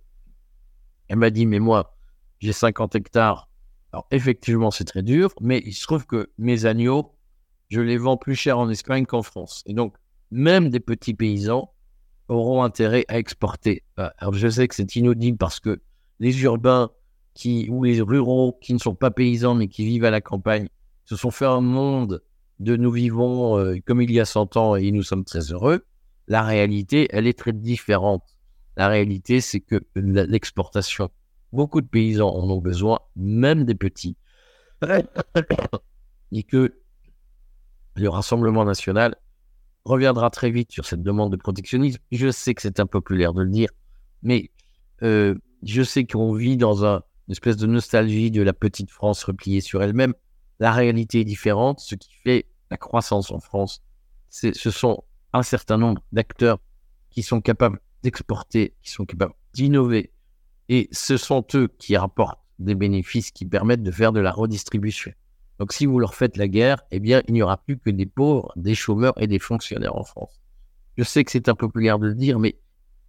Elle 1.07 1.17
m'a 1.17 1.29
dit, 1.29 1.45
mais 1.45 1.59
moi, 1.59 1.95
j'ai 2.39 2.53
50 2.53 2.95
hectares 2.95 3.47
alors, 3.93 4.07
effectivement, 4.11 4.71
c'est 4.71 4.83
très 4.83 5.01
dur, 5.01 5.33
mais 5.39 5.61
il 5.65 5.73
se 5.73 5.83
trouve 5.83 6.05
que 6.05 6.29
mes 6.37 6.65
agneaux, 6.65 7.15
je 7.69 7.81
les 7.81 7.97
vends 7.97 8.17
plus 8.17 8.35
cher 8.35 8.59
en 8.59 8.69
Espagne 8.69 9.05
qu'en 9.05 9.21
France. 9.21 9.63
Et 9.65 9.73
donc, 9.73 9.95
même 10.31 10.69
des 10.69 10.79
petits 10.79 11.13
paysans 11.13 11.71
auront 12.27 12.63
intérêt 12.63 13.05
à 13.07 13.17
exporter. 13.17 13.83
Bah, 13.95 14.13
alors, 14.17 14.33
je 14.33 14.47
sais 14.49 14.67
que 14.67 14.75
c'est 14.75 14.95
inaudible 14.95 15.37
parce 15.37 15.59
que 15.59 15.81
les 16.19 16.41
urbains 16.43 16.91
qui, 17.33 17.69
ou 17.69 17.83
les 17.83 18.01
ruraux 18.01 18.57
qui 18.61 18.73
ne 18.73 18.79
sont 18.79 18.95
pas 18.95 19.11
paysans 19.11 19.55
mais 19.55 19.67
qui 19.67 19.85
vivent 19.85 20.05
à 20.05 20.11
la 20.11 20.21
campagne 20.21 20.67
se 21.05 21.15
sont 21.15 21.31
fait 21.31 21.45
un 21.45 21.61
monde 21.61 22.21
de 22.59 22.75
nous 22.75 22.91
vivons 22.91 23.57
euh, 23.57 23.77
comme 23.85 24.01
il 24.01 24.11
y 24.11 24.19
a 24.19 24.25
100 24.25 24.57
ans 24.57 24.75
et 24.75 24.91
nous 24.91 25.03
sommes 25.03 25.23
très 25.23 25.51
heureux. 25.51 25.85
La 26.27 26.43
réalité, 26.43 27.07
elle 27.11 27.27
est 27.27 27.37
très 27.37 27.53
différente. 27.53 28.23
La 28.75 28.87
réalité, 28.87 29.41
c'est 29.41 29.59
que 29.59 29.83
l'exportation 29.95 31.09
Beaucoup 31.53 31.81
de 31.81 31.87
paysans 31.87 32.29
en 32.29 32.49
ont 32.49 32.59
besoin, 32.59 32.99
même 33.15 33.63
des 33.63 33.75
petits. 33.75 34.17
Et 36.33 36.43
que 36.43 36.77
le 37.95 38.09
Rassemblement 38.09 38.65
national 38.65 39.15
reviendra 39.85 40.29
très 40.29 40.51
vite 40.51 40.71
sur 40.71 40.85
cette 40.85 41.01
demande 41.01 41.31
de 41.31 41.37
protectionnisme. 41.37 41.99
Je 42.11 42.29
sais 42.31 42.53
que 42.53 42.61
c'est 42.61 42.79
impopulaire 42.79 43.33
de 43.33 43.43
le 43.43 43.49
dire, 43.49 43.69
mais 44.21 44.51
euh, 45.03 45.35
je 45.63 45.81
sais 45.83 46.05
qu'on 46.05 46.33
vit 46.33 46.57
dans 46.57 46.85
un, 46.85 47.01
une 47.27 47.31
espèce 47.31 47.55
de 47.55 47.65
nostalgie 47.65 48.29
de 48.29 48.41
la 48.41 48.53
petite 48.53 48.91
France 48.91 49.23
repliée 49.23 49.61
sur 49.61 49.81
elle-même. 49.81 50.13
La 50.59 50.71
réalité 50.71 51.21
est 51.21 51.25
différente. 51.25 51.79
Ce 51.79 51.95
qui 51.95 52.13
fait 52.23 52.47
la 52.71 52.77
croissance 52.77 53.31
en 53.31 53.39
France, 53.39 53.81
ce 54.29 54.71
sont 54.71 55.03
un 55.33 55.43
certain 55.43 55.77
nombre 55.77 56.01
d'acteurs 56.11 56.59
qui 57.09 57.23
sont 57.23 57.41
capables 57.41 57.79
d'exporter, 58.03 58.75
qui 58.81 58.91
sont 58.91 59.05
capables 59.05 59.33
d'innover, 59.53 60.11
et 60.69 60.89
ce 60.91 61.17
sont 61.17 61.45
eux 61.55 61.67
qui 61.79 61.97
rapportent 61.97 62.39
des 62.59 62.75
bénéfices 62.75 63.31
qui 63.31 63.45
permettent 63.45 63.83
de 63.83 63.91
faire 63.91 64.11
de 64.11 64.19
la 64.19 64.31
redistribution. 64.31 65.11
Donc 65.59 65.73
si 65.73 65.85
vous 65.85 65.99
leur 65.99 66.13
faites 66.13 66.37
la 66.37 66.47
guerre, 66.47 66.83
eh 66.91 66.99
bien, 66.99 67.23
il 67.27 67.33
n'y 67.33 67.41
aura 67.41 67.57
plus 67.57 67.77
que 67.77 67.89
des 67.89 68.05
pauvres, 68.05 68.51
des 68.55 68.75
chômeurs 68.75 69.13
et 69.21 69.27
des 69.27 69.39
fonctionnaires 69.39 69.95
en 69.95 70.03
France. 70.03 70.39
Je 70.97 71.03
sais 71.03 71.23
que 71.23 71.31
c'est 71.31 71.49
impopulaire 71.49 71.99
de 71.99 72.07
le 72.07 72.15
dire, 72.15 72.39
mais 72.39 72.59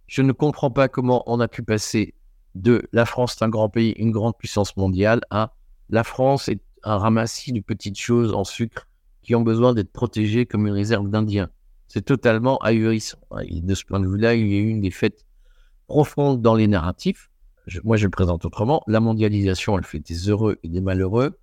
je 0.07 0.21
ne 0.21 0.31
comprends 0.31 0.71
pas 0.71 0.87
comment 0.87 1.23
on 1.27 1.39
a 1.39 1.47
pu 1.47 1.63
passer 1.63 2.15
de 2.55 2.87
la 2.91 3.05
France 3.05 3.35
est 3.35 3.43
un 3.43 3.49
grand 3.49 3.69
pays, 3.69 3.91
une 3.91 4.11
grande 4.11 4.35
puissance 4.37 4.75
mondiale, 4.77 5.21
à 5.29 5.53
la 5.89 6.03
France 6.03 6.49
est 6.49 6.61
un 6.83 6.97
ramassis 6.97 7.53
de 7.53 7.61
petites 7.61 7.99
choses 7.99 8.33
en 8.33 8.43
sucre 8.43 8.87
qui 9.21 9.35
ont 9.35 9.41
besoin 9.41 9.73
d'être 9.73 9.91
protégées 9.91 10.45
comme 10.45 10.67
une 10.67 10.73
réserve 10.73 11.09
d'Indiens. 11.09 11.49
C'est 11.87 12.05
totalement 12.05 12.57
ahurissant. 12.59 13.19
de 13.31 13.75
ce 13.75 13.83
point 13.85 13.99
de 13.99 14.07
vue-là, 14.07 14.35
il 14.35 14.47
y 14.47 14.55
a 14.55 14.59
eu 14.59 14.69
une 14.69 14.81
défaite 14.81 15.25
profonde 15.87 16.41
dans 16.41 16.55
les 16.55 16.67
narratifs 16.67 17.29
moi 17.83 17.97
je 17.97 18.05
le 18.05 18.09
présente 18.09 18.45
autrement, 18.45 18.83
la 18.87 18.99
mondialisation, 18.99 19.77
elle 19.77 19.85
fait 19.85 19.99
des 19.99 20.29
heureux 20.29 20.57
et 20.63 20.69
des 20.69 20.81
malheureux. 20.81 21.37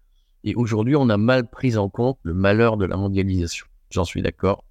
Et 0.44 0.55
aujourd'hui, 0.55 0.96
on 0.96 1.09
a 1.09 1.16
mal 1.16 1.49
pris 1.49 1.77
en 1.77 1.88
compte 1.88 2.18
le 2.22 2.35
malheur 2.35 2.77
de 2.77 2.85
la 2.85 2.96
mondialisation. 2.96 3.66
J'en 3.90 4.05
suis 4.05 4.22
d'accord. 4.22 4.64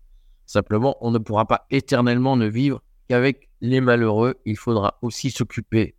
Simplement, 0.45 0.97
on 1.01 1.12
ne 1.12 1.17
pourra 1.17 1.45
pas 1.45 1.65
éternellement 1.71 2.38
ne 2.38 2.47
vivre 2.47 2.82
qu'avec 3.10 3.49
les 3.62 3.82
malheureux. 3.82 4.36
Il 4.45 4.58
faudra 4.58 4.97
aussi 5.01 5.32
s'occuper 5.32 5.95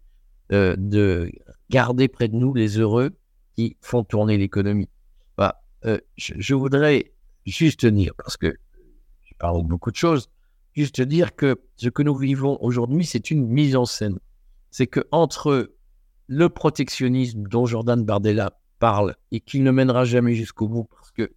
euh, 0.53 0.75
de 0.79 1.31
garder 1.71 2.09
près 2.09 2.29
de 2.29 2.37
nous 2.37 2.55
les 2.55 2.79
heureux 2.79 3.11
qui 3.57 3.77
font 3.81 4.05
tourner 4.05 4.37
l'économie. 4.37 4.89
Bah, 5.37 5.63
euh, 5.85 5.99
je, 6.17 6.55
voudrais 6.55 7.13
juste 7.47 7.87
dire, 7.87 8.13
parce 8.17 8.37
que 8.37 8.55
je 9.25 9.35
parle 9.39 9.63
de 9.63 9.69
beaucoup 9.69 9.91
de 9.91 9.97
choses, 9.97 10.31
juste 10.75 11.01
dire 11.01 11.35
que 11.35 11.61
ce 11.77 11.89
que 11.89 12.03
nous 12.03 12.15
vivons 12.15 12.59
aujourd'hui, 12.61 13.05
c'est 13.05 13.31
une 13.31 13.47
mise 13.47 13.77
en 13.77 13.85
scène 13.85 14.19
c'est 14.77 14.87
que 14.87 15.01
entre 15.11 15.73
le 16.27 16.49
protectionnisme 16.51 17.45
dont 17.45 17.65
Jordan 17.65 18.05
Bardella 18.05 18.59
parle 18.79 19.17
et 19.33 19.41
qu'il 19.41 19.63
ne 19.63 19.71
mènera 19.71 20.05
jamais 20.05 20.35
jusqu'au 20.35 20.69
bout 20.69 20.85
parce 20.85 21.11
que 21.13 21.33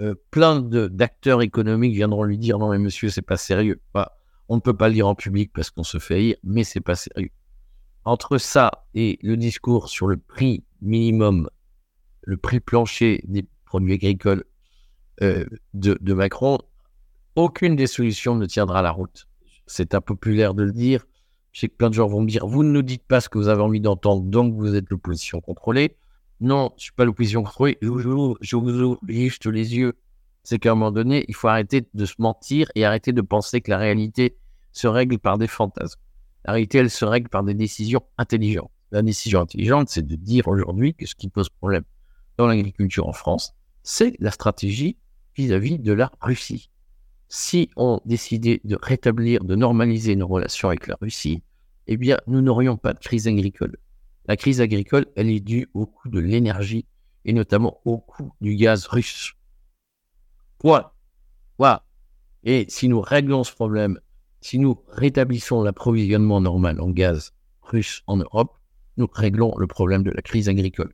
euh, 0.00 0.14
plein 0.30 0.60
d'acteurs 0.60 1.42
économiques 1.42 1.94
viendront 1.94 2.22
lui 2.22 2.38
dire 2.38 2.56
non 2.60 2.70
mais 2.70 2.78
monsieur 2.78 3.10
c'est 3.10 3.20
pas 3.20 3.36
sérieux. 3.36 3.80
on 4.48 4.54
ne 4.54 4.60
peut 4.60 4.76
pas 4.76 4.86
le 4.86 4.94
dire 4.94 5.08
en 5.08 5.16
public 5.16 5.50
parce 5.52 5.70
qu'on 5.70 5.82
se 5.82 5.98
fait 5.98 6.14
haïr, 6.14 6.36
mais 6.44 6.62
c'est 6.62 6.80
pas 6.80 6.94
sérieux. 6.94 7.32
Entre 8.04 8.38
ça 8.38 8.86
et 8.94 9.18
le 9.22 9.36
discours 9.36 9.88
sur 9.88 10.06
le 10.06 10.16
prix 10.16 10.62
minimum, 10.80 11.48
le 12.22 12.36
prix 12.36 12.60
plancher 12.60 13.22
des 13.26 13.46
produits 13.64 13.94
agricoles 13.94 14.44
euh, 15.22 15.44
de, 15.74 16.12
Macron, 16.14 16.58
aucune 17.36 17.76
des 17.76 17.86
solutions 17.86 18.34
ne 18.34 18.46
tiendra 18.46 18.82
la 18.82 18.90
route. 18.90 19.26
C'est 19.66 19.94
impopulaire 19.94 20.54
de 20.54 20.62
le 20.62 20.72
dire, 20.72 21.06
je 21.52 21.60
sais 21.60 21.68
que 21.68 21.74
plein 21.74 21.90
de 21.90 21.94
gens 21.94 22.06
vont 22.06 22.20
me 22.20 22.28
dire, 22.28 22.46
vous 22.46 22.62
ne 22.62 22.70
nous 22.70 22.82
dites 22.82 23.04
pas 23.04 23.20
ce 23.20 23.28
que 23.28 23.38
vous 23.38 23.48
avez 23.48 23.62
envie 23.62 23.80
d'entendre, 23.80 24.22
donc 24.22 24.54
vous 24.54 24.74
êtes 24.74 24.88
l'opposition 24.90 25.40
contrôlée. 25.40 25.96
Non, 26.40 26.72
je 26.76 26.84
suis 26.84 26.92
pas 26.92 27.04
l'opposition 27.04 27.42
contre 27.42 27.74
Je 27.82 27.88
vous, 27.88 28.36
ouvre 28.54 28.98
les 29.02 29.76
yeux. 29.76 29.94
C'est 30.44 30.58
qu'à 30.58 30.70
un 30.72 30.74
moment 30.76 30.92
donné, 30.92 31.24
il 31.28 31.34
faut 31.34 31.48
arrêter 31.48 31.86
de 31.92 32.04
se 32.06 32.14
mentir 32.18 32.70
et 32.74 32.84
arrêter 32.84 33.12
de 33.12 33.20
penser 33.20 33.60
que 33.60 33.70
la 33.70 33.78
réalité 33.78 34.38
se 34.72 34.86
règle 34.86 35.18
par 35.18 35.36
des 35.36 35.48
fantasmes. 35.48 36.00
La 36.44 36.52
réalité, 36.52 36.78
elle 36.78 36.90
se 36.90 37.04
règle 37.04 37.28
par 37.28 37.42
des 37.42 37.54
décisions 37.54 38.02
intelligentes. 38.16 38.70
La 38.90 39.02
décision 39.02 39.40
intelligente, 39.40 39.88
c'est 39.90 40.06
de 40.06 40.16
dire 40.16 40.48
aujourd'hui 40.48 40.94
que 40.94 41.06
ce 41.06 41.14
qui 41.14 41.28
pose 41.28 41.48
problème 41.50 41.84
dans 42.38 42.46
l'agriculture 42.46 43.06
en 43.06 43.12
France, 43.12 43.54
c'est 43.82 44.14
la 44.18 44.30
stratégie 44.30 44.96
vis-à-vis 45.36 45.78
de 45.78 45.92
la 45.92 46.10
Russie. 46.20 46.70
Si 47.28 47.70
on 47.76 48.00
décidait 48.06 48.60
de 48.64 48.78
rétablir, 48.80 49.44
de 49.44 49.54
normaliser 49.54 50.16
nos 50.16 50.26
relations 50.26 50.68
avec 50.68 50.86
la 50.86 50.96
Russie, 51.00 51.42
eh 51.86 51.96
bien, 51.96 52.18
nous 52.26 52.40
n'aurions 52.40 52.76
pas 52.76 52.94
de 52.94 52.98
crise 52.98 53.28
agricole. 53.28 53.76
La 54.26 54.36
crise 54.36 54.60
agricole, 54.60 55.06
elle 55.16 55.30
est 55.30 55.40
due 55.40 55.68
au 55.74 55.86
coût 55.86 56.08
de 56.08 56.20
l'énergie 56.20 56.86
et 57.24 57.32
notamment 57.32 57.80
au 57.84 57.98
coût 57.98 58.32
du 58.40 58.56
gaz 58.56 58.86
russe. 58.86 59.34
Point. 60.58 60.90
Voilà. 61.58 61.84
Et 62.44 62.66
si 62.68 62.88
nous 62.88 63.00
réglons 63.00 63.44
ce 63.44 63.52
problème, 63.52 64.00
si 64.40 64.58
nous 64.58 64.82
rétablissons 64.88 65.62
l'approvisionnement 65.62 66.40
normal 66.40 66.80
en 66.80 66.90
gaz 66.90 67.32
russe 67.62 68.02
en 68.06 68.18
Europe, 68.18 68.57
nous 68.98 69.08
réglons 69.12 69.54
le 69.56 69.66
problème 69.66 70.02
de 70.02 70.10
la 70.10 70.22
crise 70.22 70.48
agricole. 70.48 70.92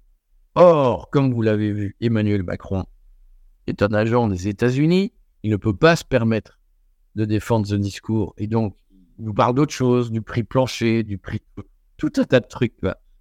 Or, 0.55 1.11
comme 1.11 1.33
vous 1.33 1.43
l'avez 1.43 1.73
vu, 1.73 1.97
Emmanuel 2.01 2.43
Macron 2.43 2.85
est 3.67 3.83
un 3.83 3.93
agent 3.93 4.29
des 4.29 4.47
États-Unis, 4.49 5.13
il 5.43 5.51
ne 5.51 5.57
peut 5.57 5.77
pas 5.77 5.97
se 5.97 6.05
permettre 6.05 6.61
de 7.17 7.25
défendre 7.25 7.67
ce 7.67 7.75
discours 7.75 8.35
et 8.39 8.47
donc 8.47 8.77
il 9.19 9.25
nous 9.25 9.35
parle 9.35 9.55
d'autre 9.55 9.73
chose, 9.73 10.11
du 10.11 10.23
prix 10.23 10.43
plancher, 10.43 11.03
du 11.03 11.19
prix 11.19 11.41
tout 11.97 12.13
un 12.17 12.25
tas 12.25 12.41
de 12.41 12.47
trucs. 12.47 12.75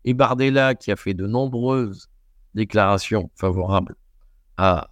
Et 0.06 0.14
Bardella, 0.14 0.76
qui 0.76 0.92
a 0.92 0.96
fait 0.96 1.14
de 1.14 1.28
nombreuses 1.28 2.10
déclarations 2.54 3.30
favorables 3.36 3.96
à, 4.58 4.92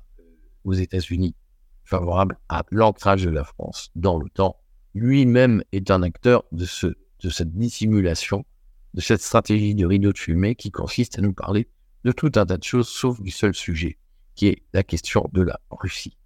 aux 0.64 0.74
États-Unis, 0.74 1.36
favorables 1.84 2.38
à 2.50 2.64
l'ancrage 2.72 3.24
de 3.24 3.30
la 3.30 3.44
France 3.44 3.92
dans 3.96 4.18
l'OTAN, 4.18 4.56
lui-même 4.94 5.64
est 5.72 5.92
un 5.92 6.04
acteur 6.04 6.44
de 6.52 6.66
cette 6.66 7.58
dissimulation, 7.58 8.46
de 8.94 9.02
cette 9.02 9.22
stratégie 9.22 9.76
de 9.76 9.86
rideau 9.86 10.12
de 10.12 10.18
fumée 10.18 10.56
qui 10.56 10.72
consiste 10.72 11.18
à 11.20 11.22
nous 11.22 11.34
parler 11.34 11.70
de 12.04 12.12
tout 12.12 12.32
un 12.36 12.46
tas 12.46 12.58
de 12.58 12.64
choses 12.64 12.90
sauf 12.90 13.22
du 13.22 13.32
seul 13.32 13.54
sujet, 13.54 13.98
qui 14.36 14.48
est 14.48 14.64
la 14.74 14.84
question 14.84 15.30
de 15.34 15.42
la 15.42 15.60
Russie. 15.70 16.18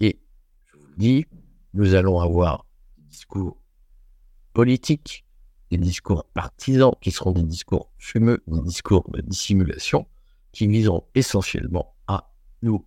Et 0.00 0.20
je 0.66 0.76
vous 0.76 0.86
le 0.86 0.96
dis, 0.96 1.26
nous 1.74 1.94
allons 1.94 2.20
avoir 2.20 2.66
des 2.98 3.04
discours 3.04 3.60
politiques, 4.52 5.24
des 5.70 5.78
discours 5.78 6.26
partisans 6.32 6.92
qui 7.00 7.10
seront 7.10 7.32
des 7.32 7.42
discours 7.42 7.90
fumeux, 7.98 8.42
des 8.46 8.60
discours 8.62 9.10
de 9.10 9.20
dissimulation 9.20 10.06
qui 10.52 10.66
viseront 10.66 11.04
essentiellement 11.14 11.94
à 12.06 12.32
nous 12.62 12.84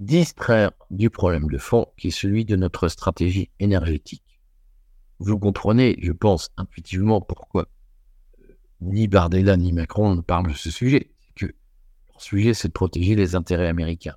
distraire 0.00 0.72
du 0.90 1.10
problème 1.10 1.48
de 1.48 1.58
fond 1.58 1.86
qui 1.96 2.08
est 2.08 2.12
celui 2.12 2.44
de 2.44 2.56
notre 2.56 2.88
stratégie 2.88 3.50
énergétique. 3.58 4.40
Vous 5.18 5.38
comprenez, 5.38 5.96
je 6.00 6.12
pense, 6.12 6.50
intuitivement 6.56 7.20
pourquoi 7.20 7.66
ni 8.80 9.08
Bardella 9.08 9.56
ni 9.56 9.72
Macron 9.72 10.14
ne 10.14 10.20
parlent 10.20 10.52
de 10.52 10.56
ce 10.56 10.70
sujet. 10.70 11.10
Que 11.34 11.46
leur 11.46 12.20
sujet, 12.20 12.54
c'est 12.54 12.68
de 12.68 12.72
protéger 12.72 13.14
les 13.14 13.34
intérêts 13.34 13.68
américains. 13.68 14.16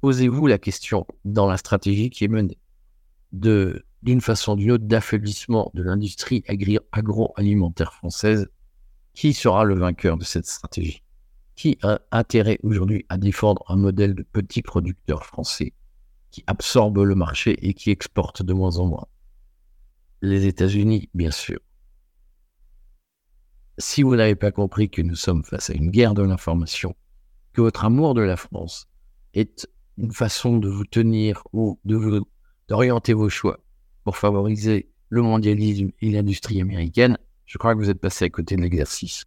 Posez-vous 0.00 0.46
la 0.46 0.58
question 0.58 1.06
dans 1.24 1.46
la 1.46 1.56
stratégie 1.56 2.10
qui 2.10 2.24
est 2.24 2.28
menée 2.28 2.58
d'une 3.32 4.20
façon 4.20 4.52
ou 4.52 4.56
d'une 4.56 4.72
autre 4.72 4.84
d'affaiblissement 4.84 5.70
de 5.74 5.82
l'industrie 5.82 6.44
agroalimentaire 6.92 7.94
française, 7.94 8.48
qui 9.14 9.32
sera 9.32 9.64
le 9.64 9.74
vainqueur 9.74 10.18
de 10.18 10.24
cette 10.24 10.46
stratégie? 10.46 11.02
Qui 11.56 11.78
a 11.82 12.00
intérêt 12.10 12.58
aujourd'hui 12.62 13.06
à 13.08 13.16
défendre 13.16 13.64
un 13.68 13.76
modèle 13.76 14.14
de 14.14 14.22
petit 14.22 14.60
producteur 14.60 15.24
français 15.24 15.72
qui 16.30 16.44
absorbe 16.46 16.98
le 16.98 17.14
marché 17.14 17.56
et 17.66 17.74
qui 17.74 17.90
exporte 17.90 18.42
de 18.42 18.52
moins 18.52 18.76
en 18.78 18.86
moins? 18.86 19.06
Les 20.20 20.46
États-Unis, 20.46 21.08
bien 21.14 21.30
sûr. 21.30 21.60
Si 23.78 24.04
vous 24.04 24.14
n'avez 24.14 24.36
pas 24.36 24.52
compris 24.52 24.88
que 24.88 25.02
nous 25.02 25.16
sommes 25.16 25.42
face 25.42 25.70
à 25.70 25.74
une 25.74 25.90
guerre 25.90 26.14
de 26.14 26.22
l'information, 26.22 26.94
que 27.52 27.60
votre 27.60 27.84
amour 27.84 28.14
de 28.14 28.20
la 28.20 28.36
France 28.36 28.86
est 29.32 29.68
une 29.98 30.12
façon 30.12 30.58
de 30.58 30.68
vous 30.68 30.84
tenir 30.84 31.42
ou 31.52 31.80
de 31.84 32.22
d'orienter 32.68 33.12
vos 33.12 33.28
choix 33.28 33.58
pour 34.04 34.16
favoriser 34.16 34.90
le 35.08 35.22
mondialisme 35.22 35.90
et 36.00 36.10
l'industrie 36.10 36.60
américaine, 36.60 37.18
je 37.46 37.58
crois 37.58 37.74
que 37.74 37.80
vous 37.80 37.90
êtes 37.90 38.00
passé 38.00 38.26
à 38.26 38.30
côté 38.30 38.56
de 38.56 38.62
l'exercice. 38.62 39.22